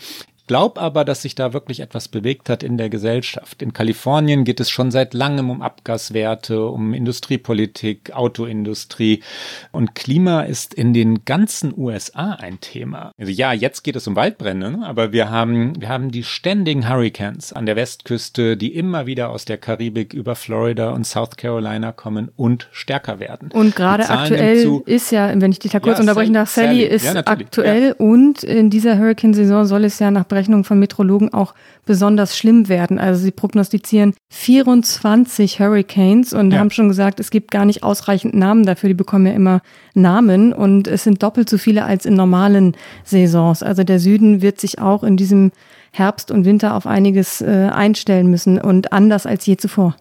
[0.50, 3.62] Glaube aber, dass sich da wirklich etwas bewegt hat in der Gesellschaft.
[3.62, 9.22] In Kalifornien geht es schon seit langem um Abgaswerte, um Industriepolitik, Autoindustrie
[9.70, 13.12] und Klima ist in den ganzen USA ein Thema.
[13.16, 14.84] Also ja, jetzt geht es um Waldbrände, ne?
[14.84, 19.44] aber wir haben, wir haben die ständigen Hurricanes an der Westküste, die immer wieder aus
[19.44, 23.52] der Karibik über Florida und South Carolina kommen und stärker werden.
[23.52, 26.84] Und gerade aktuell ist ja, wenn ich dich da kurz ja, unterbrechen darf, Sally, Sally
[26.86, 28.04] ist ja, aktuell ja.
[28.04, 32.98] und in dieser Hurricane-Saison soll es ja nach Berechnungen von Metrologen auch besonders schlimm werden.
[32.98, 38.64] Also sie prognostizieren 24 Hurricanes und haben schon gesagt, es gibt gar nicht ausreichend Namen
[38.64, 38.88] dafür.
[38.88, 39.60] Die bekommen ja immer
[39.94, 42.74] Namen und es sind doppelt so viele als in normalen
[43.04, 43.62] Saisons.
[43.62, 45.52] Also der Süden wird sich auch in diesem
[45.92, 49.96] Herbst und Winter auf einiges äh, einstellen müssen und anders als je zuvor.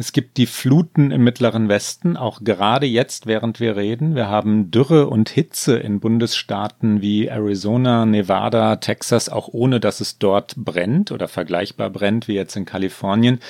[0.00, 4.14] Es gibt die Fluten im Mittleren Westen, auch gerade jetzt, während wir reden.
[4.14, 10.16] Wir haben Dürre und Hitze in Bundesstaaten wie Arizona, Nevada, Texas, auch ohne dass es
[10.16, 13.40] dort brennt oder vergleichbar brennt wie jetzt in Kalifornien.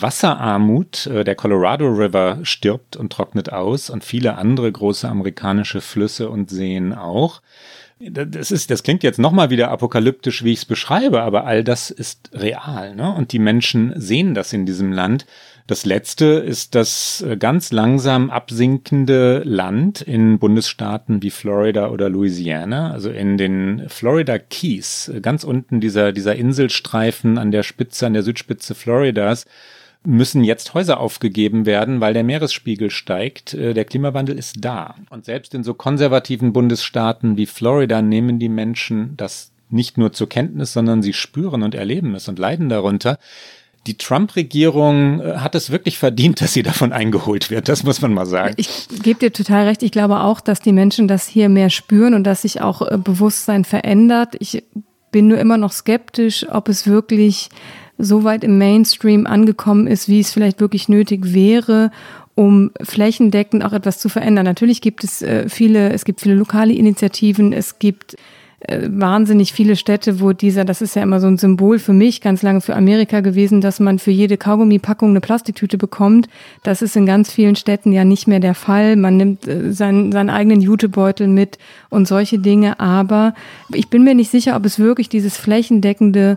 [0.00, 6.30] Wasserarmut, äh, der Colorado River stirbt und trocknet aus und viele andere große amerikanische Flüsse
[6.30, 7.42] und Seen auch.
[8.00, 11.90] Das ist, das klingt jetzt nochmal wieder apokalyptisch, wie ich es beschreibe, aber all das
[11.90, 13.12] ist real, ne?
[13.12, 15.26] Und die Menschen sehen das in diesem Land.
[15.68, 22.90] Das letzte ist das äh, ganz langsam absinkende Land in Bundesstaaten wie Florida oder Louisiana,
[22.90, 28.14] also in den Florida Keys, äh, ganz unten dieser, dieser Inselstreifen an der Spitze, an
[28.14, 29.44] der Südspitze Floridas,
[30.04, 33.52] müssen jetzt Häuser aufgegeben werden, weil der Meeresspiegel steigt.
[33.52, 34.94] Äh, der Klimawandel ist da.
[35.10, 40.30] Und selbst in so konservativen Bundesstaaten wie Florida nehmen die Menschen das nicht nur zur
[40.30, 43.18] Kenntnis, sondern sie spüren und erleben es und leiden darunter
[43.88, 47.68] die Trump-Regierung äh, hat es wirklich verdient, dass sie davon eingeholt wird.
[47.68, 48.54] Das muss man mal sagen.
[48.58, 49.82] Ich gebe dir total recht.
[49.82, 52.98] Ich glaube auch, dass die Menschen das hier mehr spüren und dass sich auch äh,
[52.98, 54.36] Bewusstsein verändert.
[54.38, 54.62] Ich
[55.10, 57.48] bin nur immer noch skeptisch, ob es wirklich
[57.96, 61.90] so weit im Mainstream angekommen ist, wie es vielleicht wirklich nötig wäre
[62.34, 64.44] um flächendeckend auch etwas zu verändern.
[64.44, 68.14] Natürlich gibt es äh, viele, es gibt viele lokale Initiativen, es gibt
[68.60, 72.20] äh, wahnsinnig viele Städte, wo dieser, das ist ja immer so ein Symbol für mich,
[72.20, 76.28] ganz lange für Amerika gewesen, dass man für jede Kaugummipackung eine Plastiktüte bekommt.
[76.64, 78.96] Das ist in ganz vielen Städten ja nicht mehr der Fall.
[78.96, 82.80] Man nimmt äh, seinen, seinen eigenen Jutebeutel mit und solche Dinge.
[82.80, 83.32] Aber
[83.72, 86.36] ich bin mir nicht sicher, ob es wirklich dieses flächendeckende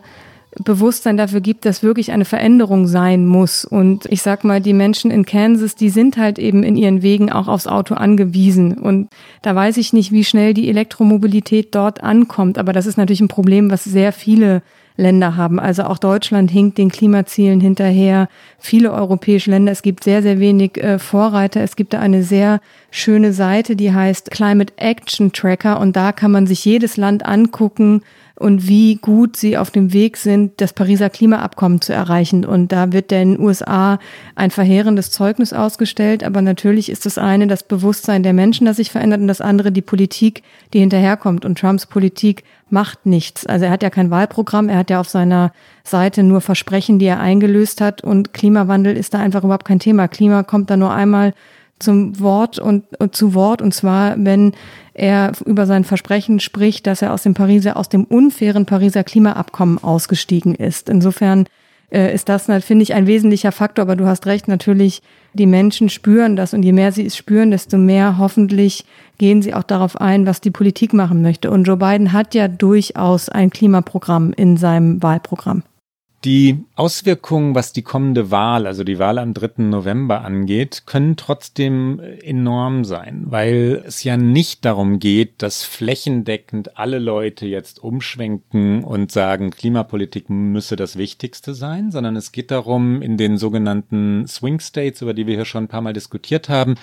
[0.59, 3.63] Bewusstsein dafür gibt, dass wirklich eine Veränderung sein muss.
[3.63, 7.31] Und ich sag mal, die Menschen in Kansas, die sind halt eben in ihren Wegen
[7.31, 8.77] auch aufs Auto angewiesen.
[8.77, 9.09] Und
[9.41, 12.57] da weiß ich nicht, wie schnell die Elektromobilität dort ankommt.
[12.57, 14.61] Aber das ist natürlich ein Problem, was sehr viele
[14.97, 15.57] Länder haben.
[15.57, 18.27] Also auch Deutschland hinkt den Klimazielen hinterher.
[18.59, 19.71] Viele europäische Länder.
[19.71, 21.61] Es gibt sehr, sehr wenig äh, Vorreiter.
[21.61, 22.59] Es gibt da eine sehr
[22.91, 25.79] schöne Seite, die heißt Climate Action Tracker.
[25.79, 28.01] Und da kann man sich jedes Land angucken,
[28.41, 32.43] und wie gut sie auf dem Weg sind, das Pariser Klimaabkommen zu erreichen.
[32.43, 33.99] Und da wird den USA
[34.36, 36.23] ein verheerendes Zeugnis ausgestellt.
[36.23, 39.71] Aber natürlich ist das eine das Bewusstsein der Menschen, das sich verändert, und das andere
[39.71, 40.41] die Politik,
[40.73, 41.45] die hinterherkommt.
[41.45, 43.45] Und Trumps Politik macht nichts.
[43.45, 47.06] Also er hat ja kein Wahlprogramm, er hat ja auf seiner Seite nur Versprechen, die
[47.06, 48.04] er eingelöst hat.
[48.04, 50.08] Und Klimawandel ist da einfach überhaupt kein Thema.
[50.08, 51.34] Klima kommt da nur einmal
[51.81, 54.53] zum Wort und, und zu Wort und zwar, wenn
[54.93, 59.83] er über sein Versprechen spricht, dass er aus dem Pariser, aus dem unfairen Pariser Klimaabkommen
[59.83, 60.89] ausgestiegen ist.
[60.89, 61.45] Insofern
[61.91, 63.83] äh, ist das, finde ich, ein wesentlicher Faktor.
[63.83, 65.01] Aber du hast recht, natürlich,
[65.33, 68.85] die Menschen spüren das und je mehr sie es spüren, desto mehr hoffentlich
[69.17, 71.51] gehen sie auch darauf ein, was die Politik machen möchte.
[71.51, 75.63] Und Joe Biden hat ja durchaus ein Klimaprogramm in seinem Wahlprogramm.
[76.23, 79.63] Die Auswirkungen, was die kommende Wahl, also die Wahl am 3.
[79.63, 86.99] November angeht, können trotzdem enorm sein, weil es ja nicht darum geht, dass flächendeckend alle
[86.99, 93.17] Leute jetzt umschwenken und sagen, Klimapolitik müsse das Wichtigste sein, sondern es geht darum, in
[93.17, 96.75] den sogenannten Swing States, über die wir hier schon ein paar Mal diskutiert haben,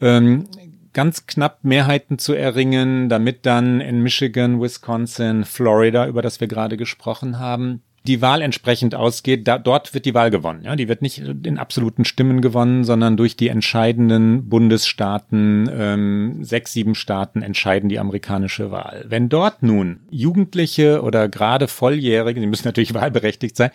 [0.00, 0.48] ähm,
[0.92, 6.76] ganz knapp Mehrheiten zu erringen, damit dann in Michigan, Wisconsin, Florida, über das wir gerade
[6.76, 10.62] gesprochen haben, die Wahl entsprechend ausgeht, da, dort wird die Wahl gewonnen.
[10.64, 16.72] Ja, die wird nicht in absoluten Stimmen gewonnen, sondern durch die entscheidenden Bundesstaaten, ähm, sechs,
[16.72, 19.06] sieben Staaten entscheiden die amerikanische Wahl.
[19.08, 23.70] Wenn dort nun Jugendliche oder gerade Volljährige, die müssen natürlich wahlberechtigt sein,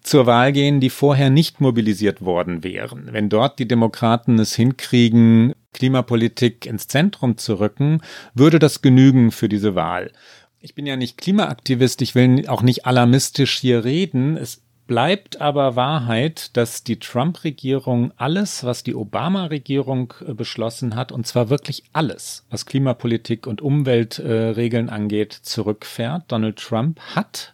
[0.00, 3.08] zur Wahl gehen, die vorher nicht mobilisiert worden wären.
[3.12, 8.00] Wenn dort die Demokraten es hinkriegen, Klimapolitik ins Zentrum zu rücken,
[8.34, 10.10] würde das genügen für diese Wahl
[10.60, 14.36] ich bin ja nicht Klimaaktivist, ich will auch nicht alarmistisch hier reden.
[14.36, 21.26] Es bleibt aber Wahrheit, dass die Trump-Regierung alles, was die Obama-Regierung äh, beschlossen hat, und
[21.26, 26.24] zwar wirklich alles, was Klimapolitik und Umweltregeln äh, angeht, zurückfährt.
[26.28, 27.52] Donald Trump hat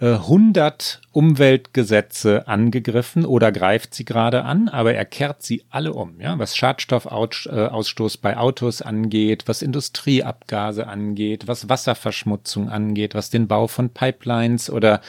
[0.00, 6.20] 100 äh, Umweltgesetze angegriffen oder greift sie gerade an, aber er kehrt sie alle um,
[6.20, 13.68] ja, was Schadstoffausstoß bei Autos angeht, was Industrieabgase angeht, was Wasserverschmutzung angeht, was den Bau
[13.68, 15.00] von Pipelines oder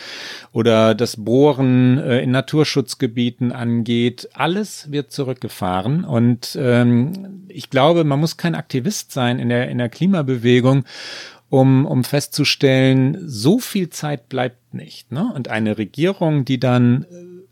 [0.52, 8.20] oder das Bohren äh, in Naturschutzgebieten angeht, alles wird zurückgefahren und ähm, ich glaube, man
[8.20, 10.86] muss kein Aktivist sein in der in der Klimabewegung
[11.56, 15.12] um, um festzustellen, so viel Zeit bleibt nicht.
[15.12, 15.32] Ne?
[15.34, 17.06] Und eine Regierung, die dann äh,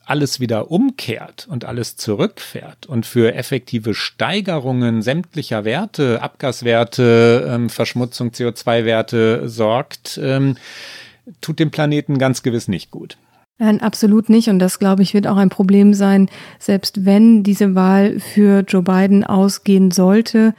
[0.05, 8.31] alles wieder umkehrt und alles zurückfährt und für effektive Steigerungen sämtlicher Werte, Abgaswerte, ähm, Verschmutzung,
[8.31, 10.57] CO2-Werte sorgt, ähm,
[11.39, 13.17] tut dem Planeten ganz gewiss nicht gut.
[13.59, 14.49] Nein, absolut nicht.
[14.49, 18.81] Und das, glaube ich, wird auch ein Problem sein, selbst wenn diese Wahl für Joe
[18.81, 20.53] Biden ausgehen sollte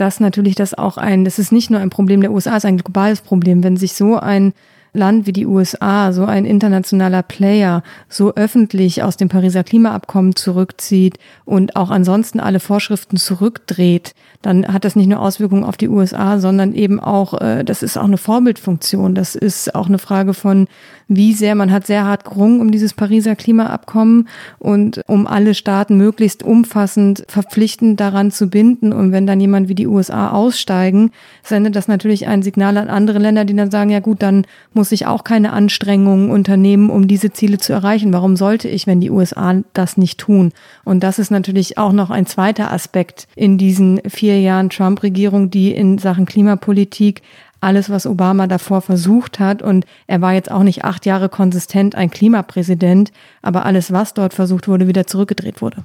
[0.00, 2.68] dass natürlich das auch ein, das ist nicht nur ein Problem der USA, es ist
[2.68, 3.62] ein globales Problem.
[3.62, 4.54] Wenn sich so ein
[4.92, 11.18] Land wie die USA, so ein internationaler Player, so öffentlich aus dem Pariser Klimaabkommen zurückzieht
[11.44, 16.38] und auch ansonsten alle Vorschriften zurückdreht, dann hat das nicht nur Auswirkungen auf die USA,
[16.38, 19.14] sondern eben auch, äh, das ist auch eine Vorbildfunktion.
[19.14, 20.66] Das ist auch eine Frage von,
[21.08, 25.96] wie sehr man hat sehr hart gerungen um dieses Pariser Klimaabkommen und um alle Staaten
[25.96, 28.92] möglichst umfassend verpflichtend daran zu binden.
[28.94, 31.10] Und wenn dann jemand wie die USA aussteigen,
[31.42, 34.92] sendet das natürlich ein Signal an andere Länder, die dann sagen, ja gut, dann muss
[34.92, 38.12] ich auch keine Anstrengungen unternehmen, um diese Ziele zu erreichen.
[38.12, 40.52] Warum sollte ich, wenn die USA das nicht tun?
[40.84, 45.72] Und das ist natürlich auch noch ein zweiter Aspekt in diesen vier Jahren Trump-Regierung, die
[45.72, 47.22] in Sachen Klimapolitik
[47.60, 49.62] alles, was Obama davor versucht hat.
[49.62, 53.12] Und er war jetzt auch nicht acht Jahre konsistent ein Klimapräsident,
[53.42, 55.84] aber alles, was dort versucht wurde, wieder zurückgedreht wurde.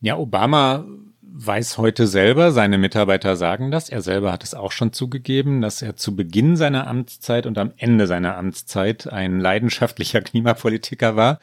[0.00, 0.84] Ja, Obama
[1.40, 5.82] weiß heute selber, seine Mitarbeiter sagen das, er selber hat es auch schon zugegeben, dass
[5.82, 11.38] er zu Beginn seiner Amtszeit und am Ende seiner Amtszeit ein leidenschaftlicher Klimapolitiker war.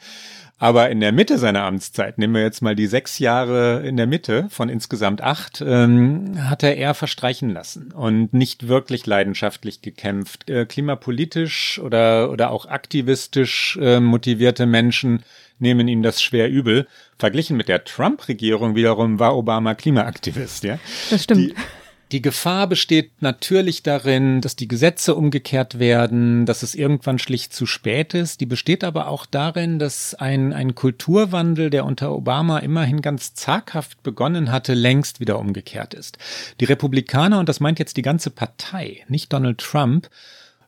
[0.58, 4.06] Aber in der Mitte seiner Amtszeit, nehmen wir jetzt mal die sechs Jahre in der
[4.06, 10.48] Mitte von insgesamt acht, ähm, hat er eher verstreichen lassen und nicht wirklich leidenschaftlich gekämpft.
[10.48, 15.22] Äh, klimapolitisch oder, oder auch aktivistisch äh, motivierte Menschen
[15.58, 16.86] nehmen ihm das schwer übel.
[17.18, 20.78] Verglichen mit der Trump-Regierung wiederum war Obama Klimaaktivist, ja.
[21.10, 21.50] Das stimmt.
[21.50, 21.54] Die,
[22.12, 27.66] die Gefahr besteht natürlich darin, dass die Gesetze umgekehrt werden, dass es irgendwann schlicht zu
[27.66, 28.40] spät ist.
[28.40, 34.04] Die besteht aber auch darin, dass ein, ein Kulturwandel, der unter Obama immerhin ganz zaghaft
[34.04, 36.18] begonnen hatte, längst wieder umgekehrt ist.
[36.60, 40.08] Die Republikaner, und das meint jetzt die ganze Partei, nicht Donald Trump,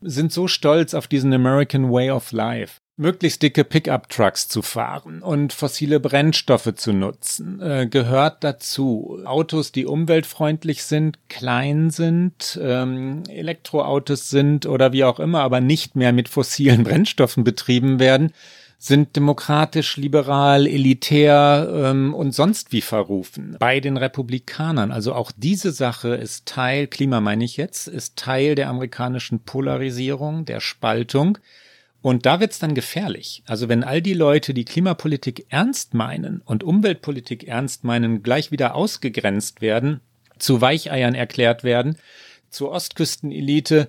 [0.01, 5.53] sind so stolz auf diesen American Way of Life möglichst dicke Pickup-Trucks zu fahren und
[5.53, 9.21] fossile Brennstoffe zu nutzen, äh, gehört dazu.
[9.25, 15.97] Autos, die umweltfreundlich sind, klein sind, ähm, Elektroautos sind oder wie auch immer, aber nicht
[15.97, 18.33] mehr mit fossilen Brennstoffen betrieben werden,
[18.81, 23.57] sind demokratisch, liberal, elitär ähm, und sonst wie verrufen.
[23.59, 28.55] Bei den Republikanern, also auch diese Sache ist Teil, Klima meine ich jetzt, ist Teil
[28.55, 31.39] der amerikanischen Polarisierung, der Spaltung.
[32.01, 33.43] Und da wird's dann gefährlich.
[33.47, 38.75] Also wenn all die Leute, die Klimapolitik ernst meinen und Umweltpolitik ernst meinen, gleich wieder
[38.75, 40.01] ausgegrenzt werden,
[40.39, 41.97] zu Weicheiern erklärt werden,
[42.51, 43.89] zur Ostküstenelite,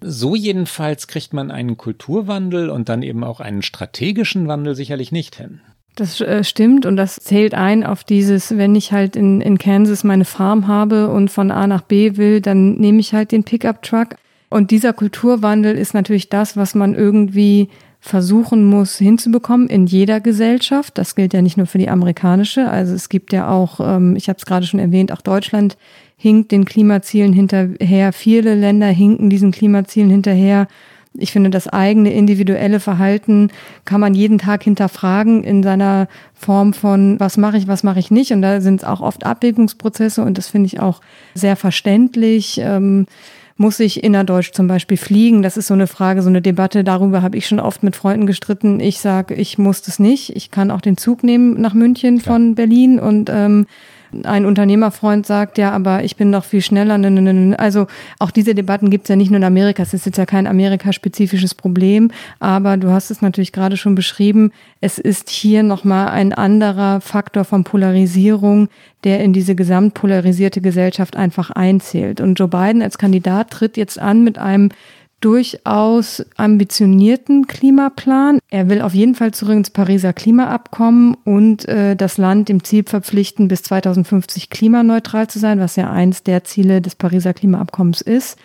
[0.00, 5.36] so jedenfalls kriegt man einen Kulturwandel und dann eben auch einen strategischen Wandel sicherlich nicht
[5.36, 5.60] hin.
[5.94, 10.02] Das äh, stimmt und das zählt ein auf dieses, wenn ich halt in, in Kansas
[10.02, 14.16] meine Farm habe und von A nach B will, dann nehme ich halt den Pickup-Truck.
[14.54, 20.96] Und dieser Kulturwandel ist natürlich das, was man irgendwie versuchen muss hinzubekommen in jeder Gesellschaft.
[20.96, 22.70] Das gilt ja nicht nur für die amerikanische.
[22.70, 25.76] Also es gibt ja auch, ähm, ich habe es gerade schon erwähnt, auch Deutschland
[26.16, 28.12] hinkt den Klimazielen hinterher.
[28.12, 30.68] Viele Länder hinken diesen Klimazielen hinterher.
[31.14, 33.50] Ich finde, das eigene individuelle Verhalten
[33.84, 38.12] kann man jeden Tag hinterfragen in seiner Form von, was mache ich, was mache ich
[38.12, 38.30] nicht.
[38.30, 41.00] Und da sind es auch oft Abwägungsprozesse und das finde ich auch
[41.34, 42.60] sehr verständlich.
[42.62, 43.06] Ähm,
[43.56, 45.42] muss ich innerdeutsch zum Beispiel fliegen?
[45.42, 46.82] Das ist so eine Frage, so eine Debatte.
[46.84, 48.80] Darüber habe ich schon oft mit Freunden gestritten.
[48.80, 50.34] Ich sage, ich muss das nicht.
[50.36, 52.54] Ich kann auch den Zug nehmen nach München von ja.
[52.54, 53.66] Berlin und ähm,
[54.22, 56.96] ein Unternehmerfreund sagt, ja, aber ich bin noch viel schneller.
[56.98, 57.86] Ne, ne, ne, also
[58.18, 59.82] auch diese Debatten gibt es ja nicht nur in Amerika.
[59.82, 62.10] Es ist jetzt ja kein amerikaspezifisches Problem,
[62.40, 64.52] aber du hast es natürlich gerade schon beschrieben.
[64.80, 68.68] Es ist hier nochmal ein anderer Faktor von Polarisierung,
[69.04, 72.20] der in diese gesamtpolarisierte Gesellschaft einfach einzählt.
[72.20, 74.70] Und Joe Biden als Kandidat tritt jetzt an mit einem
[75.24, 78.40] durchaus ambitionierten Klimaplan.
[78.50, 82.84] Er will auf jeden Fall zurück ins Pariser Klimaabkommen und äh, das Land dem Ziel
[82.84, 88.38] verpflichten, bis 2050 klimaneutral zu sein, was ja eins der Ziele des Pariser Klimaabkommens ist.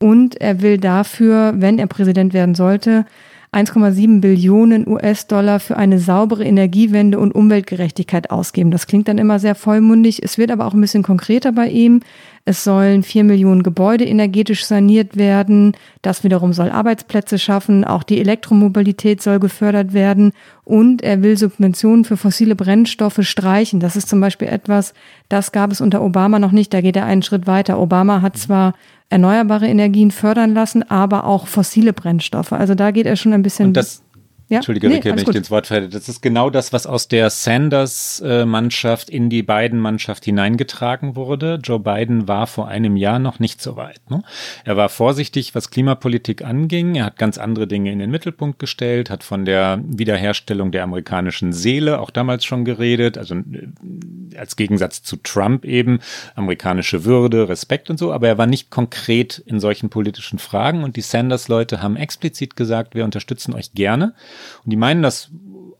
[0.00, 3.06] Und er will dafür, wenn er Präsident werden sollte,
[3.52, 8.70] 1,7 Billionen US-Dollar für eine saubere Energiewende und Umweltgerechtigkeit ausgeben.
[8.70, 10.22] Das klingt dann immer sehr vollmundig.
[10.22, 12.00] Es wird aber auch ein bisschen konkreter bei ihm.
[12.48, 15.76] Es sollen vier Millionen Gebäude energetisch saniert werden.
[16.00, 17.84] Das wiederum soll Arbeitsplätze schaffen.
[17.84, 20.32] Auch die Elektromobilität soll gefördert werden.
[20.64, 23.80] Und er will Subventionen für fossile Brennstoffe streichen.
[23.80, 24.94] Das ist zum Beispiel etwas,
[25.28, 26.72] das gab es unter Obama noch nicht.
[26.72, 27.78] Da geht er einen Schritt weiter.
[27.78, 28.72] Obama hat zwar
[29.10, 32.52] erneuerbare Energien fördern lassen, aber auch fossile Brennstoffe.
[32.52, 33.66] Also da geht er schon ein bisschen.
[33.66, 34.02] Und das
[34.48, 34.56] ja?
[34.56, 35.90] Entschuldige, nee, Rikke, wenn ich ins Wort falle.
[35.90, 41.58] Das ist genau das, was aus der Sanders-Mannschaft in die Biden-Mannschaft hineingetragen wurde.
[41.62, 44.00] Joe Biden war vor einem Jahr noch nicht so weit.
[44.10, 44.22] Ne?
[44.64, 46.94] Er war vorsichtig, was Klimapolitik anging.
[46.94, 51.52] Er hat ganz andere Dinge in den Mittelpunkt gestellt, hat von der Wiederherstellung der amerikanischen
[51.52, 53.18] Seele auch damals schon geredet.
[53.18, 53.68] Also äh,
[54.38, 56.00] als Gegensatz zu Trump eben
[56.36, 58.14] amerikanische Würde, Respekt und so.
[58.14, 60.84] Aber er war nicht konkret in solchen politischen Fragen.
[60.84, 64.14] Und die Sanders-Leute haben explizit gesagt, wir unterstützen euch gerne.
[64.64, 65.30] Und die meinen das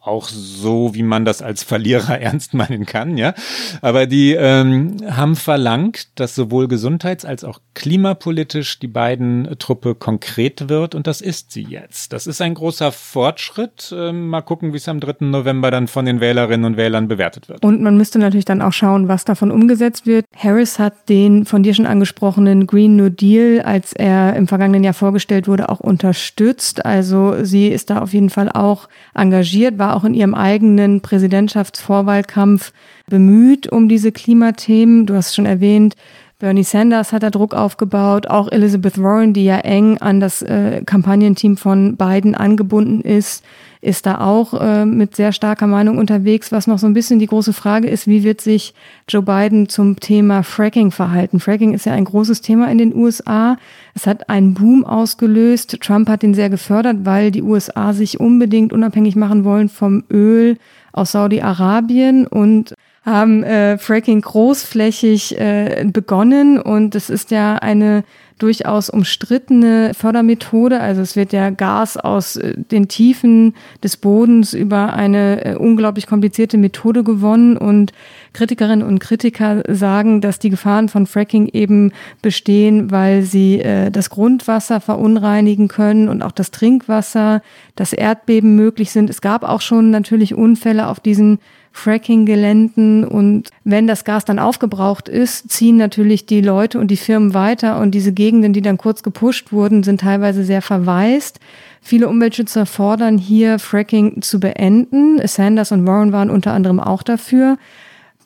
[0.01, 3.35] auch so, wie man das als Verlierer ernst meinen kann, ja.
[3.83, 10.69] Aber die ähm, haben verlangt, dass sowohl gesundheits- als auch klimapolitisch die beiden Truppe konkret
[10.69, 12.13] wird und das ist sie jetzt.
[12.13, 13.95] Das ist ein großer Fortschritt.
[13.97, 15.27] Ähm, mal gucken, wie es am 3.
[15.27, 17.65] November dann von den Wählerinnen und Wählern bewertet wird.
[17.65, 20.25] Und man müsste natürlich dann auch schauen, was davon umgesetzt wird.
[20.37, 24.95] Harris hat den von dir schon angesprochenen Green New Deal, als er im vergangenen Jahr
[24.95, 26.85] vorgestellt wurde, auch unterstützt.
[26.85, 32.73] Also sie ist da auf jeden Fall auch engagiert, war auch in ihrem eigenen Präsidentschaftsvorwahlkampf
[33.09, 35.07] bemüht um diese Klimathemen.
[35.07, 35.95] Du hast schon erwähnt,
[36.41, 40.83] Bernie Sanders hat da Druck aufgebaut, auch Elizabeth Warren, die ja eng an das äh,
[40.87, 43.45] Kampagnenteam von Biden angebunden ist,
[43.81, 46.53] ist da auch äh, mit sehr starker Meinung unterwegs.
[46.53, 48.73] Was noch so ein bisschen die große Frage ist, wie wird sich
[49.09, 51.41] Joe Biden zum Thema Fracking verhalten?
[51.41, 53.57] Fracking ist ja ein großes Thema in den USA.
[53.97, 55.81] Es hat einen Boom ausgelöst.
[55.81, 60.57] Trump hat den sehr gefördert, weil die USA sich unbedingt unabhängig machen wollen vom Öl
[60.93, 62.75] aus Saudi-Arabien und
[63.09, 68.05] haben äh, Fracking großflächig äh, begonnen und es ist ja eine
[68.39, 70.81] durchaus umstrittene Fördermethode.
[70.81, 76.07] Also es wird ja Gas aus äh, den Tiefen des Bodens über eine äh, unglaublich
[76.07, 77.93] komplizierte Methode gewonnen und
[78.33, 81.93] Kritikerinnen und Kritiker sagen, dass die Gefahren von Fracking eben
[82.23, 87.43] bestehen, weil sie äh, das Grundwasser verunreinigen können und auch das Trinkwasser,
[87.75, 89.11] dass Erdbeben möglich sind.
[89.11, 91.39] Es gab auch schon natürlich Unfälle auf diesen
[91.79, 97.35] Fracking-Geländen und wenn das Gas dann aufgebraucht ist, ziehen natürlich die Leute und die Firmen
[97.35, 101.39] weiter und diese Gegenden, die dann kurz gepusht wurden, sind teilweise sehr verwaist.
[101.81, 105.21] Viele Umweltschützer fordern hier Fracking zu beenden.
[105.27, 107.57] Sanders und Warren waren unter anderem auch dafür.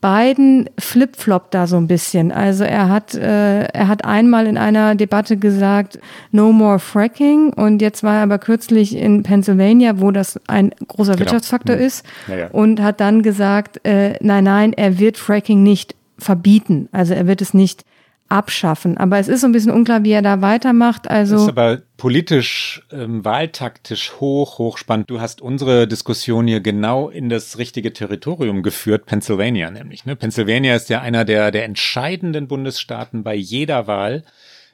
[0.03, 2.32] Biden flipfloppt da so ein bisschen.
[2.32, 6.00] Also er hat, äh, er hat einmal in einer Debatte gesagt,
[6.32, 7.53] no more fracking.
[7.53, 11.20] Und jetzt war er aber kürzlich in Pennsylvania, wo das ein großer genau.
[11.20, 11.82] Wirtschaftsfaktor mhm.
[11.82, 12.05] ist.
[12.26, 12.46] Ja, ja.
[12.48, 16.88] Und hat dann gesagt, äh, nein, nein, er wird Fracking nicht verbieten.
[16.90, 17.84] Also er wird es nicht
[18.32, 18.96] abschaffen.
[18.96, 21.08] Aber es ist so ein bisschen unklar, wie er da weitermacht.
[21.08, 25.10] Also das ist aber politisch, ähm, wahltaktisch hoch, hochspannend.
[25.10, 30.06] Du hast unsere Diskussion hier genau in das richtige Territorium geführt, Pennsylvania nämlich.
[30.06, 30.16] Ne?
[30.16, 34.24] Pennsylvania ist ja einer der, der entscheidenden Bundesstaaten bei jeder Wahl.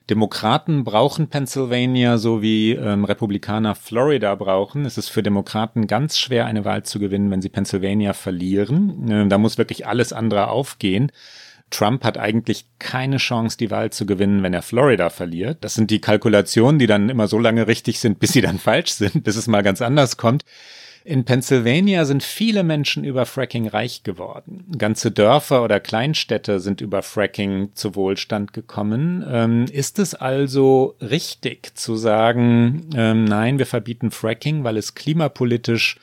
[0.09, 4.87] Demokraten brauchen Pennsylvania, so wie ähm, Republikaner Florida brauchen.
[4.87, 9.11] Es ist für Demokraten ganz schwer, eine Wahl zu gewinnen, wenn sie Pennsylvania verlieren.
[9.11, 11.13] Äh, da muss wirklich alles andere aufgehen.
[11.71, 15.59] Trump hat eigentlich keine Chance, die Wahl zu gewinnen, wenn er Florida verliert.
[15.61, 18.93] Das sind die Kalkulationen, die dann immer so lange richtig sind, bis sie dann falsch
[18.93, 20.45] sind, bis es mal ganz anders kommt.
[21.09, 24.67] In Pennsylvania sind viele Menschen über Fracking reich geworden.
[24.77, 29.25] Ganze Dörfer oder Kleinstädte sind über Fracking zu Wohlstand gekommen.
[29.27, 35.97] Ähm, ist es also richtig zu sagen, ähm, nein, wir verbieten Fracking, weil es klimapolitisch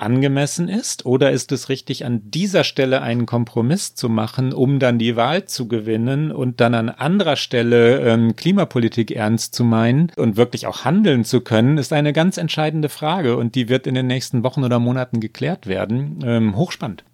[0.00, 1.06] angemessen ist?
[1.06, 5.44] Oder ist es richtig, an dieser Stelle einen Kompromiss zu machen, um dann die Wahl
[5.44, 10.84] zu gewinnen und dann an anderer Stelle ähm, Klimapolitik ernst zu meinen und wirklich auch
[10.84, 14.64] handeln zu können, ist eine ganz entscheidende Frage und die wird in den nächsten Wochen
[14.64, 16.20] oder Monaten geklärt werden.
[16.24, 17.04] Ähm, hochspannend.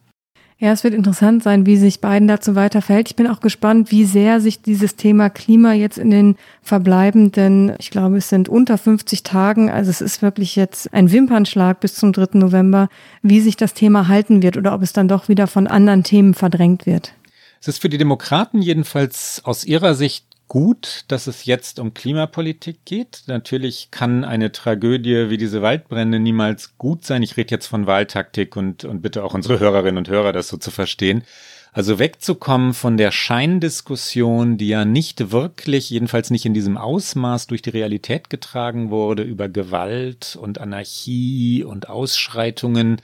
[0.65, 3.11] Ja, es wird interessant sein, wie sich Biden dazu weiter verhält.
[3.11, 7.91] Ich bin auch gespannt, wie sehr sich dieses Thema Klima jetzt in den verbleibenden, ich
[7.91, 12.15] glaube, es sind unter 50 Tagen, also es ist wirklich jetzt ein Wimpernschlag bis zum
[12.15, 12.39] 3.
[12.39, 12.89] November,
[13.21, 16.33] wie sich das Thema halten wird oder ob es dann doch wieder von anderen Themen
[16.33, 17.13] verdrängt wird.
[17.61, 22.85] Es ist für die Demokraten jedenfalls aus ihrer Sicht gut, dass es jetzt um Klimapolitik
[22.85, 23.25] geht.
[23.27, 27.23] Natürlich kann eine Tragödie wie diese Waldbrände niemals gut sein.
[27.23, 30.57] Ich rede jetzt von Wahltaktik und, und bitte auch unsere Hörerinnen und Hörer das so
[30.57, 31.25] zu verstehen.
[31.73, 37.63] Also wegzukommen von der Scheindiskussion, die ja nicht wirklich, jedenfalls nicht in diesem Ausmaß durch
[37.63, 43.03] die Realität getragen wurde, über Gewalt und Anarchie und Ausschreitungen.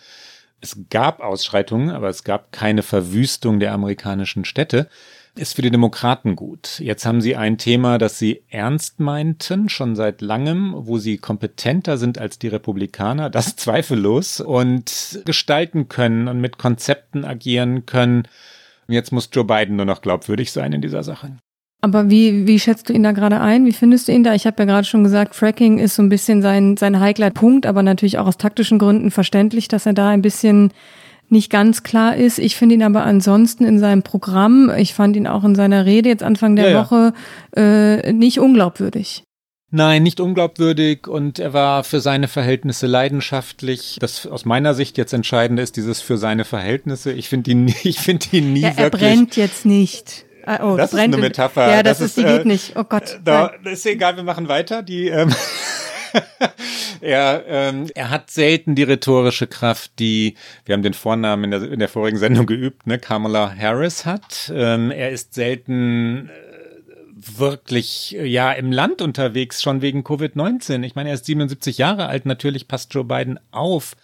[0.60, 4.88] Es gab Ausschreitungen, aber es gab keine Verwüstung der amerikanischen Städte
[5.36, 6.80] ist für die Demokraten gut.
[6.80, 11.98] Jetzt haben sie ein Thema, das sie ernst meinten, schon seit langem, wo sie kompetenter
[11.98, 18.24] sind als die Republikaner, das zweifellos, und gestalten können und mit Konzepten agieren können.
[18.88, 21.36] Jetzt muss Joe Biden nur noch glaubwürdig sein in dieser Sache.
[21.82, 23.64] Aber wie, wie schätzt du ihn da gerade ein?
[23.64, 24.34] Wie findest du ihn da?
[24.34, 27.64] Ich habe ja gerade schon gesagt, Fracking ist so ein bisschen sein, sein heikler Punkt,
[27.64, 30.72] aber natürlich auch aus taktischen Gründen verständlich, dass er da ein bisschen
[31.30, 32.38] nicht ganz klar ist.
[32.38, 36.08] Ich finde ihn aber ansonsten in seinem Programm, ich fand ihn auch in seiner Rede
[36.08, 37.12] jetzt Anfang der ja, Woche
[37.56, 39.24] äh, nicht unglaubwürdig.
[39.72, 43.98] Nein, nicht unglaubwürdig und er war für seine Verhältnisse leidenschaftlich.
[44.00, 47.12] Das aus meiner Sicht jetzt entscheidende ist dieses für seine Verhältnisse.
[47.12, 49.02] Ich finde ihn, ich finde ihn nie ja, er wirklich.
[49.02, 50.26] Er brennt jetzt nicht.
[50.44, 51.70] Ah, oh, das ist eine Metapher.
[51.70, 52.72] Ja, das, das ist, die äh, geht nicht.
[52.76, 53.20] Oh Gott.
[53.24, 54.82] Da, ist egal, wir machen weiter.
[54.82, 55.32] Die ähm,
[57.00, 61.72] er, ähm, er hat selten die rhetorische Kraft, die, wir haben den Vornamen in der,
[61.72, 64.52] in der vorigen Sendung geübt, ne, Kamala Harris hat.
[64.54, 70.82] Ähm, er ist selten äh, wirklich ja im Land unterwegs, schon wegen Covid-19.
[70.84, 73.94] Ich meine, er ist 77 Jahre alt, natürlich passt Joe Biden auf.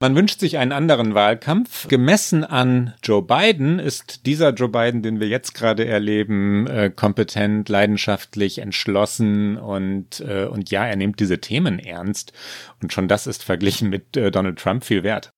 [0.00, 1.88] Man wünscht sich einen anderen Wahlkampf.
[1.88, 7.68] Gemessen an Joe Biden ist dieser Joe Biden, den wir jetzt gerade erleben, äh, kompetent,
[7.68, 12.32] leidenschaftlich, entschlossen und, äh, und ja, er nimmt diese Themen ernst.
[12.80, 15.32] Und schon das ist verglichen mit äh, Donald Trump viel wert.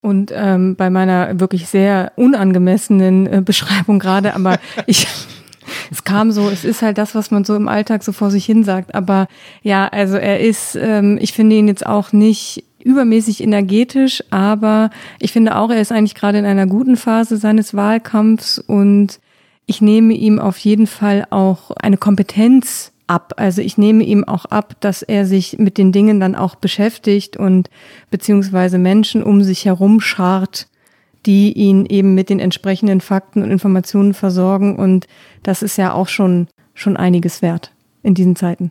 [0.00, 5.06] Und ähm, bei meiner wirklich sehr unangemessenen äh, Beschreibung gerade, aber ich
[5.90, 8.44] es kam so, es ist halt das, was man so im Alltag so vor sich
[8.46, 8.94] hin sagt.
[8.94, 9.26] Aber
[9.62, 15.32] ja, also er ist, ähm, ich finde ihn jetzt auch nicht übermäßig energetisch, aber ich
[15.32, 19.18] finde auch, er ist eigentlich gerade in einer guten Phase seines Wahlkampfs und
[19.66, 23.34] ich nehme ihm auf jeden Fall auch eine Kompetenz ab.
[23.38, 27.36] Also ich nehme ihm auch ab, dass er sich mit den Dingen dann auch beschäftigt
[27.36, 27.70] und
[28.12, 30.68] beziehungsweise Menschen um sich herum schart,
[31.26, 34.76] die ihn eben mit den entsprechenden Fakten und Informationen versorgen.
[34.76, 35.08] Und
[35.42, 37.72] das ist ja auch schon, schon einiges wert
[38.04, 38.70] in diesen Zeiten.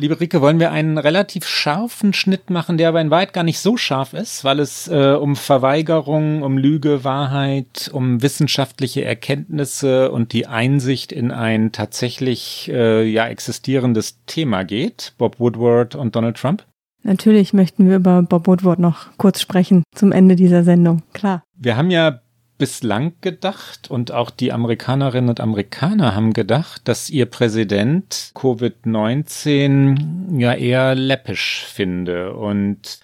[0.00, 3.58] Liebe Rike, wollen wir einen relativ scharfen Schnitt machen, der aber in Wahrheit gar nicht
[3.58, 10.32] so scharf ist, weil es äh, um Verweigerung, um Lüge, Wahrheit, um wissenschaftliche Erkenntnisse und
[10.32, 15.14] die Einsicht in ein tatsächlich äh, ja existierendes Thema geht.
[15.18, 16.64] Bob Woodward und Donald Trump?
[17.02, 21.42] Natürlich möchten wir über Bob Woodward noch kurz sprechen zum Ende dieser Sendung, klar.
[21.56, 22.20] Wir haben ja
[22.58, 30.54] bislang gedacht und auch die Amerikanerinnen und Amerikaner haben gedacht, dass ihr Präsident Covid-19 ja
[30.54, 33.00] eher läppisch finde und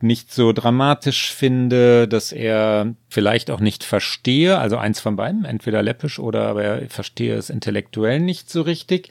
[0.00, 5.82] nicht so dramatisch finde, dass er vielleicht auch nicht verstehe, also eins von beiden, entweder
[5.82, 9.08] läppisch oder aber er verstehe es intellektuell nicht so richtig.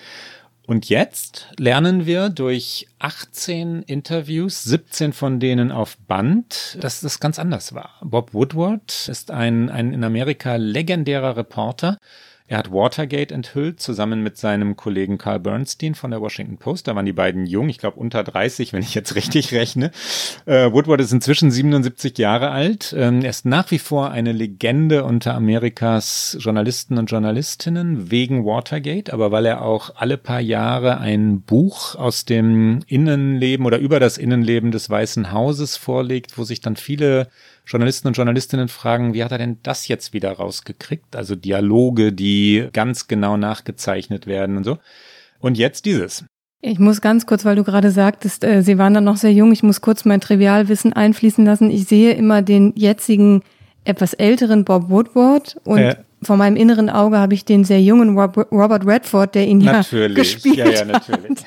[0.67, 7.37] Und jetzt lernen wir durch 18 Interviews, 17 von denen auf Band, dass das ganz
[7.37, 7.99] anders war.
[8.01, 11.99] Bob Woodward ist ein, ein in Amerika legendärer Reporter,
[12.47, 16.87] er hat Watergate enthüllt, zusammen mit seinem Kollegen Carl Bernstein von der Washington Post.
[16.87, 19.89] Da waren die beiden jung, ich glaube unter 30, wenn ich jetzt richtig rechne.
[20.45, 22.93] Äh, Woodward ist inzwischen 77 Jahre alt.
[22.95, 29.11] Ähm, er ist nach wie vor eine Legende unter Amerikas Journalisten und Journalistinnen wegen Watergate,
[29.11, 34.19] aber weil er auch alle paar Jahre ein Buch aus dem Innenleben oder über das
[34.19, 37.27] Innenleben des Weißen Hauses vorlegt, wo sich dann viele
[37.65, 41.15] Journalisten und Journalistinnen fragen, wie hat er denn das jetzt wieder rausgekriegt?
[41.15, 44.77] Also Dialoge, die ganz genau nachgezeichnet werden und so.
[45.39, 46.25] Und jetzt dieses.
[46.61, 49.51] Ich muss ganz kurz, weil du gerade sagtest, äh, Sie waren dann noch sehr jung,
[49.51, 51.69] ich muss kurz mein Trivialwissen einfließen lassen.
[51.69, 53.43] Ich sehe immer den jetzigen,
[53.83, 55.95] etwas älteren Bob Woodward und äh.
[56.23, 60.17] vor meinem inneren Auge habe ich den sehr jungen Robert Redford, der ihn natürlich.
[60.17, 61.45] ja gespielt ja, ja, natürlich.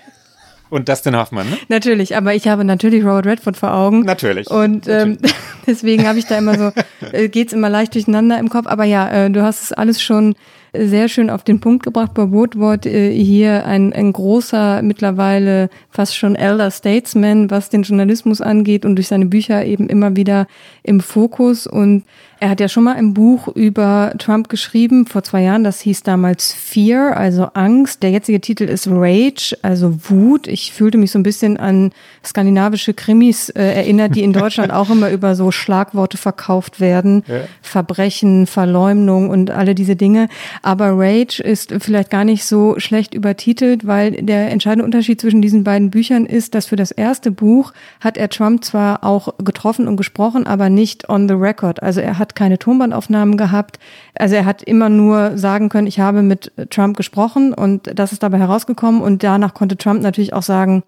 [0.70, 1.56] Und Dustin Hoffmann, ne?
[1.68, 4.02] Natürlich, aber ich habe natürlich Robert Redford vor Augen.
[4.02, 4.50] Natürlich.
[4.50, 5.34] Und ähm, natürlich.
[5.66, 6.72] deswegen habe ich da immer so,
[7.12, 8.66] äh, geht's immer leicht durcheinander im Kopf.
[8.66, 10.34] Aber ja, äh, du hast es alles schon
[10.74, 12.14] sehr schön auf den Punkt gebracht.
[12.14, 18.40] Bob Woodward äh, hier ein, ein großer, mittlerweile fast schon Elder Statesman, was den Journalismus
[18.40, 20.46] angeht und durch seine Bücher eben immer wieder
[20.82, 21.66] im Fokus.
[21.66, 22.04] Und
[22.40, 25.64] er hat ja schon mal ein Buch über Trump geschrieben, vor zwei Jahren.
[25.64, 28.02] Das hieß damals Fear, also Angst.
[28.02, 30.46] Der jetzige Titel ist Rage, also Wut.
[30.46, 31.90] Ich fühlte mich so ein bisschen an
[32.24, 37.24] skandinavische Krimis äh, erinnert, die in Deutschland auch immer über so Schlagworte verkauft werden.
[37.26, 37.40] Ja.
[37.60, 40.28] Verbrechen, Verleumdung und alle diese Dinge.
[40.62, 45.64] Aber Rage ist vielleicht gar nicht so schlecht übertitelt, weil der entscheidende Unterschied zwischen diesen
[45.64, 49.96] beiden Büchern ist, dass für das erste Buch hat er Trump zwar auch getroffen und
[49.96, 51.82] gesprochen, aber nicht on the record.
[51.82, 53.78] Also er hat keine Tonbandaufnahmen gehabt.
[54.14, 58.22] Also er hat immer nur sagen können, ich habe mit Trump gesprochen und das ist
[58.22, 60.82] dabei herausgekommen und danach konnte Trump natürlich auch sagen,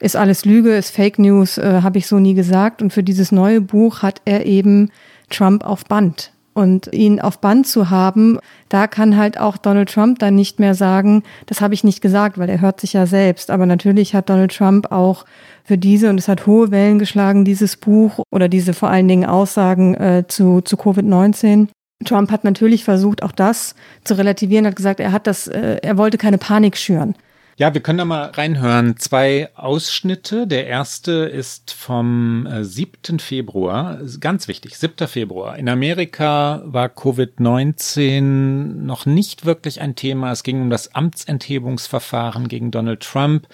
[0.00, 2.82] ist alles Lüge, ist Fake News, äh, habe ich so nie gesagt.
[2.82, 4.90] Und für dieses neue Buch hat er eben
[5.28, 6.32] Trump auf Band.
[6.58, 10.74] Und ihn auf Band zu haben, da kann halt auch Donald Trump dann nicht mehr
[10.74, 13.52] sagen, das habe ich nicht gesagt, weil er hört sich ja selbst.
[13.52, 15.24] Aber natürlich hat Donald Trump auch
[15.62, 19.24] für diese, und es hat hohe Wellen geschlagen, dieses Buch oder diese vor allen Dingen
[19.24, 21.68] Aussagen äh, zu, zu Covid-19.
[22.04, 25.96] Trump hat natürlich versucht, auch das zu relativieren, hat gesagt, er hat das, äh, er
[25.96, 27.14] wollte keine Panik schüren.
[27.58, 28.98] Ja, wir können da mal reinhören.
[28.98, 30.46] Zwei Ausschnitte.
[30.46, 33.16] Der erste ist vom 7.
[33.16, 33.98] Äh, Februar.
[34.20, 35.08] Ganz wichtig, 7.
[35.08, 35.58] Februar.
[35.58, 40.30] In Amerika war Covid-19 noch nicht wirklich ein Thema.
[40.30, 43.48] Es ging um das Amtsenthebungsverfahren gegen Donald Trump.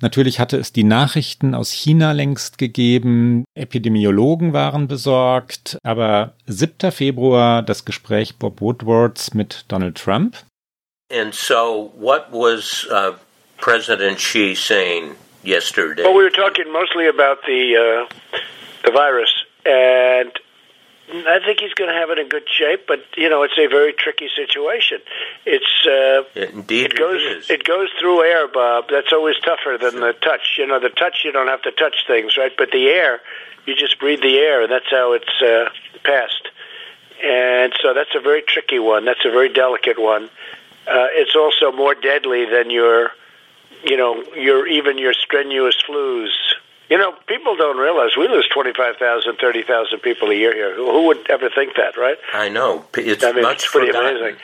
[0.00, 3.44] Natürlich hatte es die Nachrichten aus China längst gegeben.
[3.54, 5.76] Epidemiologen waren besorgt.
[5.82, 6.90] Aber 7.
[6.90, 10.38] Februar das Gespräch Bob Woodwards mit Donald Trump.
[11.12, 13.12] And so, what was uh,
[13.62, 16.02] President Xi saying yesterday?
[16.02, 18.38] Well, we were talking mostly about the uh,
[18.84, 19.32] the virus,
[19.64, 20.32] and
[21.08, 22.88] I think he's going to have it in good shape.
[22.88, 24.98] But you know, it's a very tricky situation.
[25.46, 27.50] It's uh, indeed it goes it, is.
[27.50, 28.86] it goes through air, Bob.
[28.90, 30.58] That's always tougher than the touch.
[30.58, 32.52] You know, the touch you don't have to touch things, right?
[32.58, 33.20] But the air,
[33.64, 35.70] you just breathe the air, and that's how it's uh,
[36.02, 36.48] passed.
[37.22, 39.04] And so that's a very tricky one.
[39.04, 40.24] That's a very delicate one.
[40.84, 43.12] Uh, it's also more deadly than your
[43.84, 46.28] you know, your even your strenuous flus.
[46.90, 50.74] You know, people don't realize we lose 25,000, 30,000 people a year here.
[50.76, 52.18] Who who, would ever think that, right?
[52.34, 52.84] I know.
[52.94, 54.16] It's I mean, much it's pretty forgotten.
[54.18, 54.40] amazing.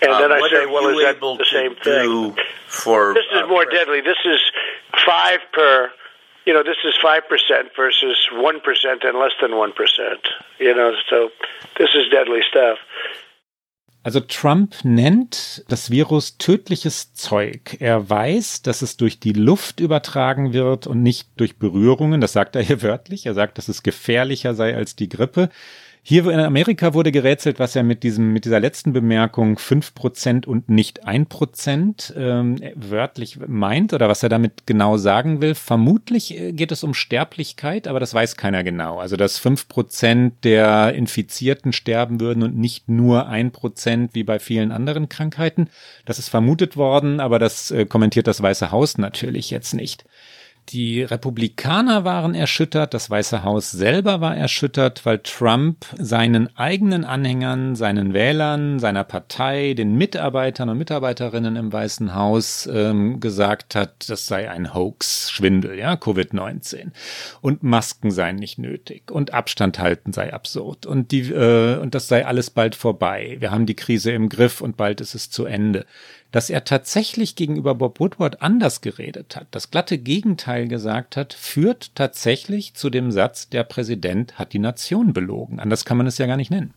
[0.00, 2.36] And Uh, then I say, well, is that the same thing?
[2.66, 4.00] for This is uh, more deadly.
[4.00, 4.40] This is
[5.04, 5.90] five per,
[6.46, 7.22] you know, this is 5%
[7.76, 9.72] versus 1% and less than 1%.
[10.60, 11.30] You know, so
[11.78, 12.78] this is deadly stuff.
[14.06, 17.78] Also Trump nennt das Virus tödliches Zeug.
[17.80, 22.20] Er weiß, dass es durch die Luft übertragen wird und nicht durch Berührungen.
[22.20, 23.26] Das sagt er hier wörtlich.
[23.26, 25.50] Er sagt, dass es gefährlicher sei als die Grippe.
[26.08, 30.46] Hier in Amerika wurde gerätselt, was er mit diesem, mit dieser letzten Bemerkung fünf Prozent
[30.46, 35.56] und nicht ein Prozent ähm, wörtlich meint oder was er damit genau sagen will.
[35.56, 39.00] Vermutlich äh, geht es um Sterblichkeit, aber das weiß keiner genau.
[39.00, 44.38] Also, dass fünf Prozent der Infizierten sterben würden und nicht nur ein Prozent wie bei
[44.38, 45.70] vielen anderen Krankheiten.
[46.04, 50.04] Das ist vermutet worden, aber das äh, kommentiert das Weiße Haus natürlich jetzt nicht.
[50.70, 57.76] Die Republikaner waren erschüttert, das Weiße Haus selber war erschüttert, weil Trump seinen eigenen Anhängern,
[57.76, 64.26] seinen Wählern, seiner Partei, den Mitarbeitern und Mitarbeiterinnen im Weißen Haus ähm, gesagt hat, das
[64.26, 66.90] sei ein Hoax, Schwindel, ja, Covid-19.
[67.40, 72.08] Und Masken seien nicht nötig und Abstand halten sei absurd und die äh, und das
[72.08, 73.36] sei alles bald vorbei.
[73.38, 75.86] Wir haben die Krise im Griff und bald ist es zu Ende
[76.32, 81.94] dass er tatsächlich gegenüber Bob Woodward anders geredet hat, das glatte Gegenteil gesagt hat, führt
[81.94, 85.60] tatsächlich zu dem Satz, der Präsident hat die Nation belogen.
[85.60, 86.74] Anders kann man es ja gar nicht nennen.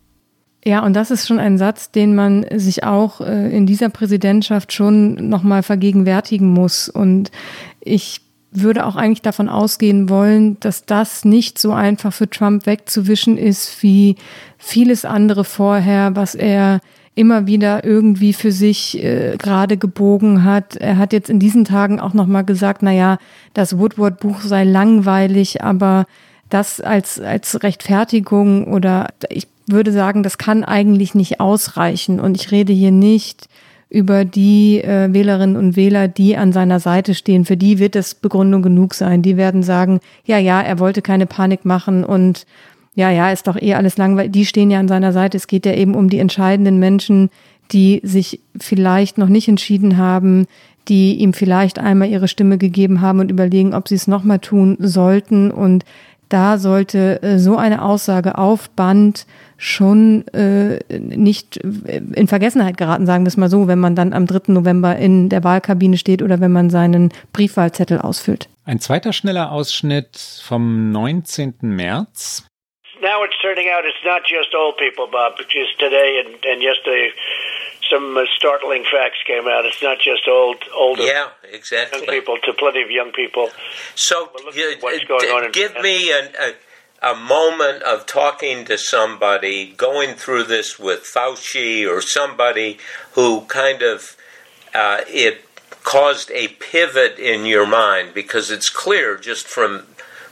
[0.65, 4.73] Ja, und das ist schon ein Satz, den man sich auch äh, in dieser Präsidentschaft
[4.73, 6.89] schon nochmal vergegenwärtigen muss.
[6.89, 7.31] Und
[7.79, 8.21] ich
[8.51, 13.81] würde auch eigentlich davon ausgehen wollen, dass das nicht so einfach für Trump wegzuwischen ist
[13.83, 14.15] wie
[14.57, 16.81] vieles andere vorher, was er
[17.19, 20.77] immer wieder irgendwie für sich äh, gerade gebogen hat.
[20.77, 23.17] Er hat jetzt in diesen Tagen auch nochmal gesagt, na ja,
[23.53, 26.05] das Woodward-Buch sei langweilig, aber
[26.49, 32.21] das als, als Rechtfertigung oder ich würde sagen, das kann eigentlich nicht ausreichen.
[32.21, 33.49] Und ich rede hier nicht
[33.89, 37.43] über die äh, Wählerinnen und Wähler, die an seiner Seite stehen.
[37.43, 39.23] Für die wird es Begründung genug sein.
[39.23, 42.45] Die werden sagen, ja, ja, er wollte keine Panik machen und
[42.95, 44.31] ja, ja, ist doch eh alles langweilig.
[44.31, 45.37] Die stehen ja an seiner Seite.
[45.37, 47.29] Es geht ja eben um die entscheidenden Menschen,
[47.71, 50.47] die sich vielleicht noch nicht entschieden haben,
[50.87, 54.75] die ihm vielleicht einmal ihre Stimme gegeben haben und überlegen, ob sie es nochmal tun
[54.79, 55.51] sollten.
[55.51, 55.85] Und
[56.29, 59.25] da sollte äh, so eine Aussage auf Band
[59.57, 64.25] schon äh, nicht in Vergessenheit geraten, sagen wir es mal so, wenn man dann am
[64.25, 64.53] 3.
[64.53, 68.47] November in der Wahlkabine steht oder wenn man seinen Briefwahlzettel ausfüllt.
[68.63, 71.55] Ein zweiter schneller Ausschnitt vom 19.
[71.61, 72.48] März.
[73.01, 75.37] Now it's turning out it's not just old people, Bob.
[75.49, 77.09] Just today and, and yesterday,
[77.89, 79.65] some uh, startling facts came out.
[79.65, 82.07] It's not just old, older Yeah, young exactly.
[82.07, 83.49] people, to plenty of young people.
[83.95, 88.65] So, you- what's going d- on in give me an, a, a moment of talking
[88.65, 92.77] to somebody, going through this with Fauci or somebody
[93.13, 94.15] who kind of
[94.75, 95.45] uh, it
[95.83, 99.87] caused a pivot in your mind because it's clear just from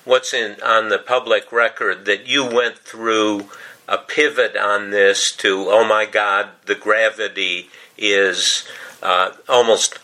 [0.08, 3.50] what's in on the public record that you went through
[3.88, 8.68] a pivot on this to oh my god the gravity is
[9.04, 10.00] uh, almost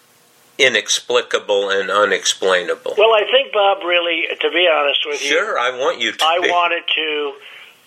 [0.58, 2.94] inexplicable and unexplainable.
[2.98, 6.24] Well, I think Bob really, to be honest with you, Sure, I want you to.
[6.24, 6.50] I be.
[6.50, 7.34] wanted to.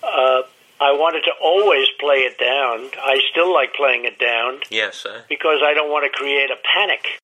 [0.02, 0.42] Uh,
[0.78, 2.90] I wanted to always play it down.
[3.02, 6.56] I still like playing it down Yes, uh, because I don't want to create a
[6.74, 7.18] panic.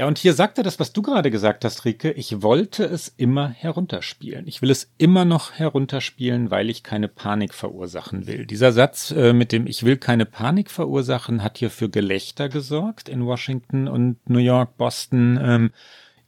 [0.00, 2.10] Ja, und hier sagt er das, was du gerade gesagt hast, Rike.
[2.12, 4.48] Ich wollte es immer herunterspielen.
[4.48, 8.46] Ich will es immer noch herunterspielen, weil ich keine Panik verursachen will.
[8.46, 13.10] Dieser Satz äh, mit dem Ich will keine Panik verursachen hat hier für Gelächter gesorgt
[13.10, 15.70] in Washington und New York, Boston, ähm,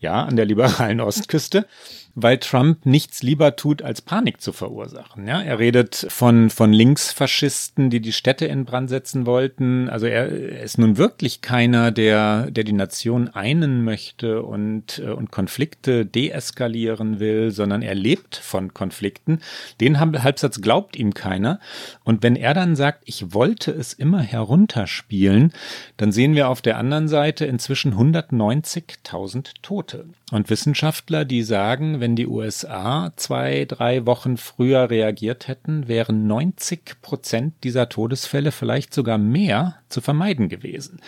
[0.01, 1.67] ja, an der liberalen Ostküste,
[2.15, 5.27] weil Trump nichts lieber tut, als Panik zu verursachen.
[5.27, 9.89] Ja, er redet von, von Linksfaschisten, die die Städte in Brand setzen wollten.
[9.89, 15.31] Also er, ist nun wirklich keiner, der, der die Nation einen möchte und, äh, und
[15.31, 19.41] Konflikte deeskalieren will, sondern er lebt von Konflikten.
[19.81, 21.61] Den Halbsatz glaubt ihm keiner.
[22.05, 25.53] Und wenn er dann sagt, ich wollte es immer herunterspielen,
[25.97, 30.05] dann sehen wir auf der anderen Seite inzwischen 190.000 Tote.
[30.33, 37.03] Und Wissenschaftler, die sagen, wenn die USA zwei, drei Wochen früher reagiert hätten, wären 90
[37.03, 41.01] Prozent dieser Todesfälle, vielleicht sogar mehr, zu vermeiden gewesen.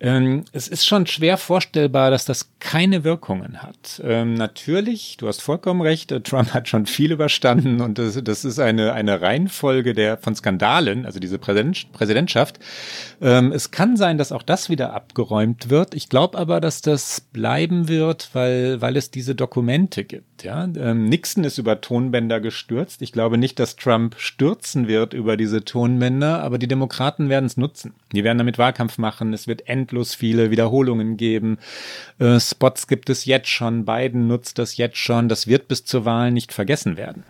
[0.00, 4.00] Ähm, es ist schon schwer vorstellbar, dass das keine Wirkungen hat.
[4.02, 8.46] Ähm, natürlich, du hast vollkommen recht, äh, Trump hat schon viel überstanden und das, das
[8.46, 12.58] ist eine, eine Reihenfolge der, von Skandalen, also diese Präsident, Präsidentschaft.
[13.20, 15.94] Ähm, es kann sein, dass auch das wieder abgeräumt wird.
[15.94, 20.29] Ich glaube aber, dass das bleiben wird, weil, weil es diese Dokumente gibt.
[20.42, 20.64] Ja?
[20.64, 23.02] Ähm, Nixon ist über Tonbänder gestürzt.
[23.02, 27.56] Ich glaube nicht, dass Trump stürzen wird über diese Tonbänder, aber die Demokraten werden es
[27.56, 27.94] nutzen.
[28.12, 29.32] Die werden damit Wahlkampf machen.
[29.32, 31.58] Es wird endlos viele Wiederholungen geben.
[32.18, 33.84] Äh, Spots gibt es jetzt schon.
[33.84, 35.28] Biden nutzt das jetzt schon.
[35.28, 37.24] Das wird bis zur Wahl nicht vergessen werden.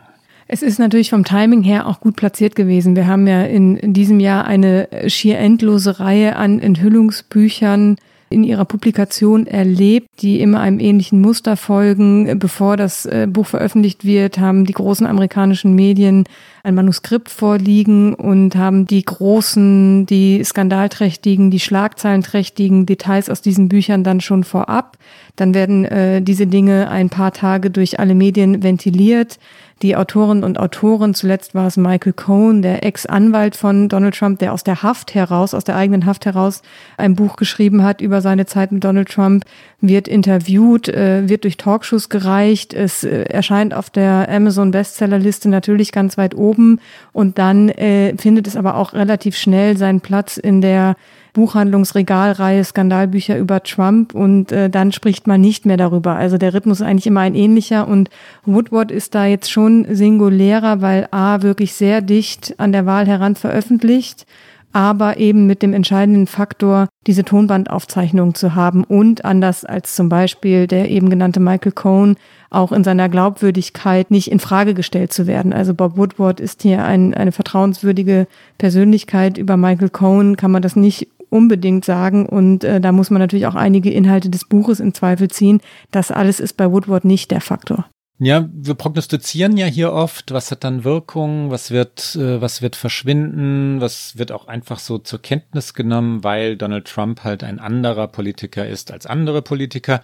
[0.52, 2.96] Es ist natürlich vom Timing her auch gut platziert gewesen.
[2.96, 7.96] Wir haben ja in, in diesem Jahr eine schier endlose Reihe an Enthüllungsbüchern
[8.32, 12.38] in ihrer Publikation erlebt, die immer einem ähnlichen Muster folgen.
[12.38, 16.24] Bevor das äh, Buch veröffentlicht wird, haben die großen amerikanischen Medien
[16.62, 24.04] ein Manuskript vorliegen und haben die großen, die skandalträchtigen, die schlagzeilenträchtigen Details aus diesen Büchern
[24.04, 24.96] dann schon vorab.
[25.34, 29.38] Dann werden äh, diese Dinge ein paar Tage durch alle Medien ventiliert.
[29.82, 34.52] Die Autoren und Autoren, zuletzt war es Michael Cohen, der Ex-Anwalt von Donald Trump, der
[34.52, 36.60] aus der Haft heraus, aus der eigenen Haft heraus
[36.98, 39.46] ein Buch geschrieben hat über seine Zeit mit Donald Trump,
[39.80, 42.74] wird interviewt, äh, wird durch Talkshows gereicht.
[42.74, 46.78] Es äh, erscheint auf der Amazon Bestsellerliste natürlich ganz weit oben
[47.12, 50.94] und dann äh, findet es aber auch relativ schnell seinen Platz in der
[51.32, 56.16] Buchhandlungsregalreihe Skandalbücher über Trump und äh, dann spricht man nicht mehr darüber.
[56.16, 58.10] Also der Rhythmus ist eigentlich immer ein ähnlicher und
[58.44, 63.36] Woodward ist da jetzt schon singulärer, weil A wirklich sehr dicht an der Wahl heran
[63.36, 64.26] veröffentlicht,
[64.72, 70.66] aber eben mit dem entscheidenden Faktor, diese Tonbandaufzeichnung zu haben und anders als zum Beispiel
[70.66, 72.16] der eben genannte Michael Cohn
[72.50, 75.52] auch in seiner Glaubwürdigkeit nicht in Frage gestellt zu werden.
[75.52, 78.26] Also Bob Woodward ist hier ein, eine vertrauenswürdige
[78.58, 79.38] Persönlichkeit.
[79.38, 83.46] Über Michael Cohen kann man das nicht unbedingt sagen und äh, da muss man natürlich
[83.46, 85.60] auch einige Inhalte des Buches in Zweifel ziehen.
[85.90, 87.86] Das alles ist bei Woodward nicht der Faktor.
[88.22, 92.76] Ja, wir prognostizieren ja hier oft, was hat dann Wirkung, was wird, äh, was wird
[92.76, 98.08] verschwinden, was wird auch einfach so zur Kenntnis genommen, weil Donald Trump halt ein anderer
[98.08, 100.02] Politiker ist als andere Politiker.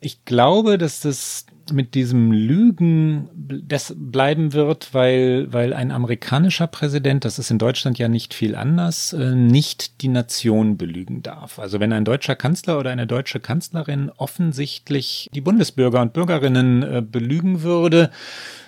[0.00, 3.28] Ich glaube, dass das mit diesem Lügen
[3.66, 8.54] das bleiben wird, weil, weil ein amerikanischer Präsident, das ist in Deutschland ja nicht viel
[8.54, 11.58] anders, äh, nicht die Nation belügen darf.
[11.58, 17.02] Also wenn ein deutscher Kanzler oder eine deutsche Kanzlerin offensichtlich die Bundesbürger und Bürgerinnen äh,
[17.02, 18.10] belügen würde,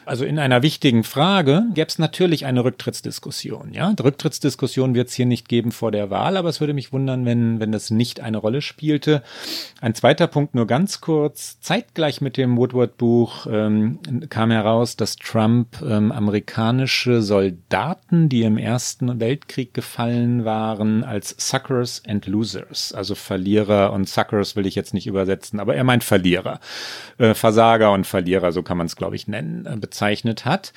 [0.07, 3.73] also in einer wichtigen Frage gäbe es natürlich eine Rücktrittsdiskussion.
[3.73, 7.25] Ja, Rücktrittsdiskussion wird es hier nicht geben vor der Wahl, aber es würde mich wundern,
[7.25, 9.23] wenn, wenn das nicht eine Rolle spielte.
[9.81, 11.61] Ein zweiter Punkt nur ganz kurz.
[11.61, 13.99] Zeitgleich mit dem Woodward-Buch ähm,
[14.29, 22.03] kam heraus, dass Trump ähm, amerikanische Soldaten, die im Ersten Weltkrieg gefallen waren, als Suckers
[22.07, 26.61] and Losers, also Verlierer und Suckers will ich jetzt nicht übersetzen, aber er meint Verlierer,
[27.19, 30.73] äh, Versager und Verlierer, so kann man es glaube ich nennen, äh, bezeichnet hat.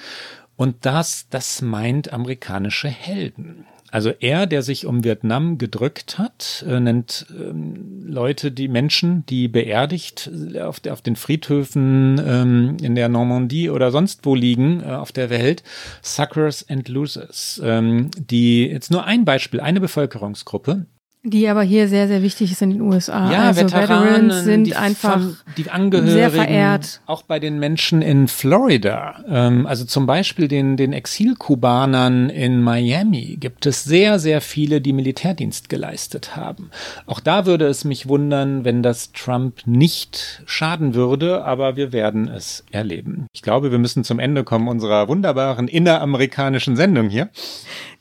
[0.56, 3.66] Und das, das meint amerikanische Helden.
[3.90, 9.48] Also er, der sich um Vietnam gedrückt hat, äh, nennt ähm, Leute, die Menschen, die
[9.48, 14.84] beerdigt äh, auf, der, auf den Friedhöfen ähm, in der Normandie oder sonst wo liegen
[14.84, 15.64] äh, auf der Welt,
[16.02, 17.62] Suckers and Losers.
[17.64, 20.86] Ähm, die jetzt nur ein Beispiel, eine Bevölkerungsgruppe,
[21.30, 23.32] die aber hier sehr, sehr wichtig ist in den USA.
[23.32, 25.22] Ja, also Veteranen, Veterans sind die einfach
[25.58, 27.02] die Angehörigen, sehr verehrt.
[27.06, 33.38] auch bei den Menschen in Florida, ähm, also zum Beispiel den, den Exilkubanern in Miami
[33.40, 36.70] gibt es sehr, sehr viele, die Militärdienst geleistet haben.
[37.06, 42.28] Auch da würde es mich wundern, wenn das Trump nicht schaden würde, aber wir werden
[42.28, 43.28] es erleben.
[43.34, 47.30] Ich glaube, wir müssen zum Ende kommen unserer wunderbaren inneramerikanischen Sendung hier.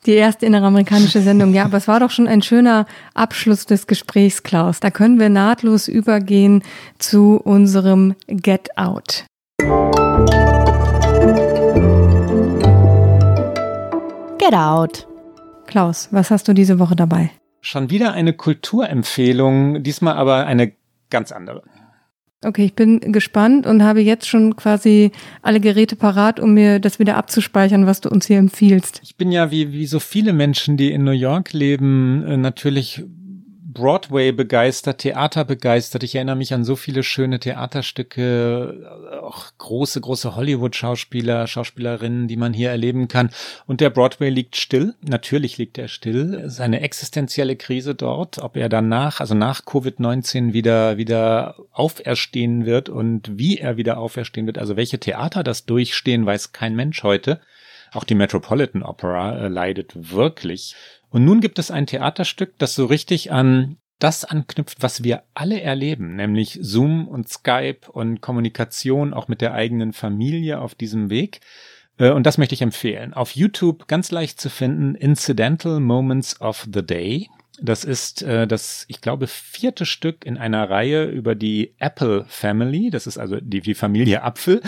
[0.07, 4.45] Die erste inneramerikanische Sendung, ja, aber es war doch schon ein schöner Abschluss des Gesprächs,
[4.45, 4.79] Klaus.
[4.79, 6.63] Da können wir nahtlos übergehen
[7.01, 9.25] zu unserem Get Out.
[14.39, 15.09] Get Out.
[15.67, 17.31] Klaus, was hast du diese Woche dabei?
[17.61, 20.73] Schon wieder eine Kulturempfehlung, diesmal aber eine
[21.11, 21.65] ganz andere.
[22.45, 25.11] Okay, ich bin gespannt und habe jetzt schon quasi
[25.41, 29.01] alle Geräte parat, um mir das wieder abzuspeichern, was du uns hier empfiehlst.
[29.03, 33.05] Ich bin ja wie, wie so viele Menschen, die in New York leben, äh, natürlich
[33.77, 36.03] Broadway begeistert, Theater begeistert.
[36.03, 42.55] Ich erinnere mich an so viele schöne Theaterstücke, auch große, große Hollywood-Schauspieler, Schauspielerinnen, die man
[42.55, 43.29] hier erleben kann.
[43.67, 44.95] Und der Broadway liegt still.
[45.03, 46.33] Natürlich liegt er still.
[46.37, 48.39] Es ist eine existenzielle Krise dort.
[48.39, 54.47] Ob er danach, also nach Covid-19 wieder, wieder auferstehen wird und wie er wieder auferstehen
[54.47, 57.41] wird, also welche Theater das durchstehen, weiß kein Mensch heute.
[57.93, 60.75] Auch die Metropolitan Opera äh, leidet wirklich.
[61.17, 65.63] Und nun gibt es ein Theaterstück, das so richtig an das anknüpft, was wir alle
[65.63, 71.41] erleben, nämlich Zoom und Skype und Kommunikation auch mit der eigenen Familie auf diesem Weg.
[71.97, 73.15] Äh, Und das möchte ich empfehlen.
[73.15, 77.31] Auf YouTube ganz leicht zu finden, Incidental Moments of the Day.
[77.61, 82.91] Das ist äh, das, ich glaube, vierte Stück in einer Reihe über die Apple Family.
[82.91, 84.61] Das ist also die, die Familie Apfel,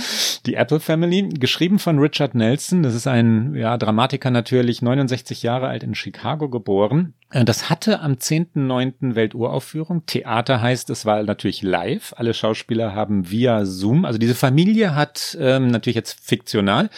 [0.46, 2.82] die Apple Family, geschrieben von Richard Nelson.
[2.82, 7.14] Das ist ein ja, Dramatiker natürlich, 69 Jahre alt in Chicago geboren.
[7.30, 9.14] Äh, Das hatte am 10.9.
[9.14, 10.06] Welturaufführung.
[10.06, 12.14] Theater heißt, es war natürlich live.
[12.16, 16.90] Alle Schauspieler haben via Zoom, also diese Familie hat ähm, natürlich jetzt fiktional,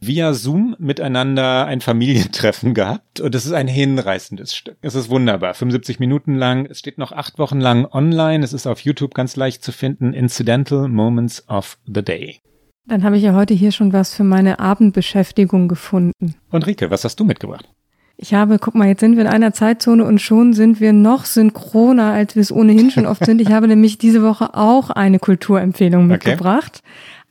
[0.00, 3.20] via Zoom miteinander ein Familientreffen gehabt.
[3.20, 4.76] Und es ist ein hinreißendes Stück.
[4.80, 5.54] Es ist wunderbar.
[5.54, 6.66] 75 Minuten lang.
[6.66, 8.44] Es steht noch acht Wochen lang online.
[8.44, 10.12] Es ist auf YouTube ganz leicht zu finden.
[10.12, 12.40] Incidental Moments of the Day.
[12.86, 16.34] Dann habe ich ja heute hier schon was für meine Abendbeschäftigung gefunden.
[16.50, 17.68] Und Rike, was hast du mitgebracht?
[18.22, 21.24] Ich habe, guck mal, jetzt sind wir in einer Zeitzone und schon sind wir noch
[21.24, 23.40] synchroner, als wir es ohnehin schon oft sind.
[23.40, 26.12] Ich habe nämlich diese Woche auch eine Kulturempfehlung Okay.
[26.12, 26.82] mitgebracht.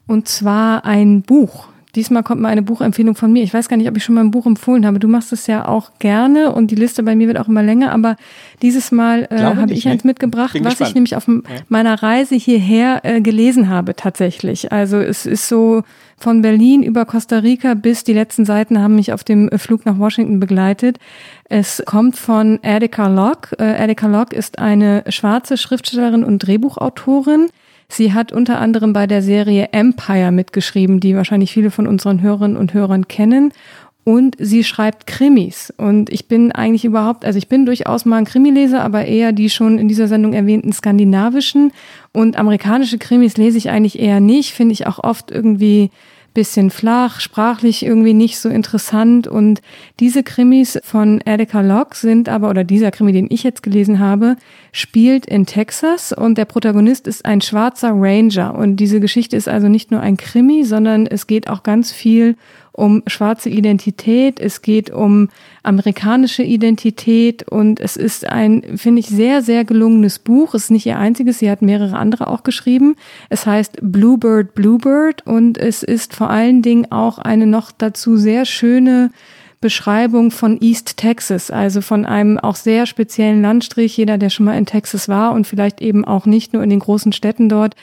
[0.08, 1.68] Und zwar ein Buch.
[2.00, 3.43] Diesmal kommt mal eine Buchempfehlung von mir.
[3.43, 5.00] Ich weiß gar nicht, ob ich schon mal ein Buch empfohlen habe.
[5.00, 7.91] Du machst es ja auch gerne und die Liste bei mir wird auch immer länger.
[7.91, 8.16] Aber
[8.62, 10.12] dieses Mal äh, habe ich eins ne?
[10.12, 10.89] mitgebracht, Bin was gespannt.
[10.91, 11.30] ich nämlich auf
[11.68, 14.72] meiner Reise hierher äh, gelesen habe tatsächlich.
[14.72, 15.84] Also es ist so
[16.16, 20.00] von Berlin über Costa Rica bis die letzten Seiten haben mich auf dem Flug nach
[20.00, 21.00] Washington begleitet.
[21.50, 23.60] Es kommt von Erika Locke.
[23.60, 27.50] Äh, Erika Locke ist eine schwarze Schriftstellerin und Drehbuchautorin.
[27.92, 32.56] Sie hat unter anderem bei der Serie Empire mitgeschrieben, die wahrscheinlich viele von unseren Hörerinnen
[32.56, 33.52] und Hörern kennen.
[34.04, 35.74] Und sie schreibt Krimis.
[35.76, 39.50] Und ich bin eigentlich überhaupt, also ich bin durchaus mal ein Krimileser, aber eher die
[39.50, 41.72] schon in dieser Sendung erwähnten skandinavischen.
[42.12, 45.90] Und amerikanische Krimis lese ich eigentlich eher nicht, finde ich auch oft irgendwie
[46.34, 49.28] bisschen flach, sprachlich irgendwie nicht so interessant.
[49.28, 49.62] Und
[50.00, 54.36] diese Krimis von Erika Locke sind aber, oder dieser Krimi, den ich jetzt gelesen habe,
[54.72, 58.56] spielt in Texas und der Protagonist ist ein schwarzer Ranger.
[58.56, 62.36] Und diese Geschichte ist also nicht nur ein Krimi, sondern es geht auch ganz viel
[62.80, 65.30] um schwarze Identität, es geht um
[65.64, 70.54] amerikanische Identität und es ist ein, finde ich, sehr, sehr gelungenes Buch.
[70.54, 72.96] Es ist nicht ihr einziges, sie hat mehrere andere auch geschrieben.
[73.30, 78.46] Es heißt Bluebird, Bluebird und es ist vor allen Dingen auch eine noch dazu sehr
[78.46, 79.12] schöne
[79.62, 83.98] Beschreibung von East Texas, also von einem auch sehr speziellen Landstrich.
[83.98, 86.80] Jeder, der schon mal in Texas war und vielleicht eben auch nicht nur in den
[86.80, 87.76] großen Städten dort,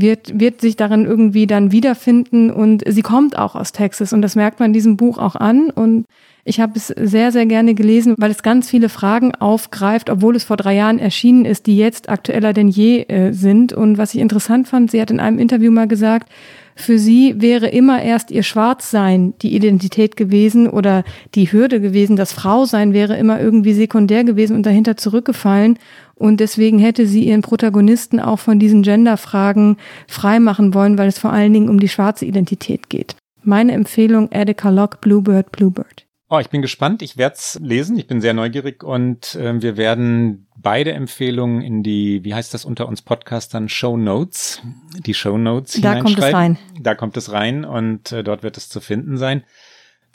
[0.00, 4.36] wird, wird sich darin irgendwie dann wiederfinden und sie kommt auch aus Texas und das
[4.36, 6.06] merkt man diesem Buch auch an und
[6.48, 10.44] ich habe es sehr, sehr gerne gelesen, weil es ganz viele Fragen aufgreift, obwohl es
[10.44, 13.72] vor drei Jahren erschienen ist, die jetzt aktueller denn je äh, sind.
[13.72, 16.30] Und was ich interessant fand, sie hat in einem Interview mal gesagt,
[16.78, 21.04] für sie wäre immer erst ihr Schwarzsein die Identität gewesen oder
[21.34, 22.16] die Hürde gewesen.
[22.16, 25.78] Das Frausein wäre immer irgendwie sekundär gewesen und dahinter zurückgefallen.
[26.14, 31.32] Und deswegen hätte sie ihren Protagonisten auch von diesen Genderfragen freimachen wollen, weil es vor
[31.32, 33.16] allen Dingen um die schwarze Identität geht.
[33.42, 36.05] Meine Empfehlung, Erika Locke, Bluebird, Bluebird.
[36.28, 37.02] Oh, ich bin gespannt.
[37.02, 37.96] Ich werde es lesen.
[37.98, 42.64] Ich bin sehr neugierig und äh, wir werden beide Empfehlungen in die, wie heißt das
[42.64, 44.60] unter uns Podcastern, Show Notes,
[44.98, 46.58] die Show Notes Da kommt es rein.
[46.80, 49.44] Da kommt es rein und äh, dort wird es zu finden sein.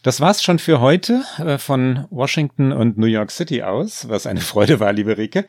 [0.03, 4.39] Das war's schon für heute äh, von Washington und New York City aus, was eine
[4.41, 5.45] Freude war, liebe Rike.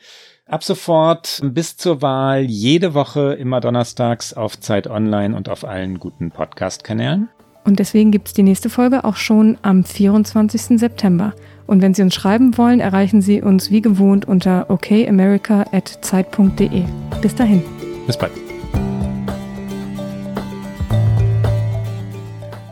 [0.47, 5.99] Ab sofort bis zur Wahl jede Woche immer donnerstags auf Zeit Online und auf allen
[5.99, 7.29] guten Podcast-Kanälen.
[7.65, 10.81] Und deswegen gibt es die nächste Folge auch schon am 24.
[10.81, 11.33] September.
[11.67, 16.83] Und wenn Sie uns schreiben wollen, erreichen Sie uns wie gewohnt unter okamerica.zeit.de.
[17.21, 17.63] Bis dahin.
[18.07, 18.33] Bis bald.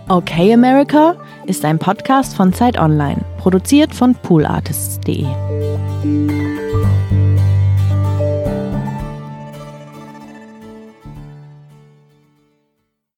[0.09, 1.15] Okay America
[1.47, 5.27] ist ein Podcast von Zeit Online, produziert von poolartists.de.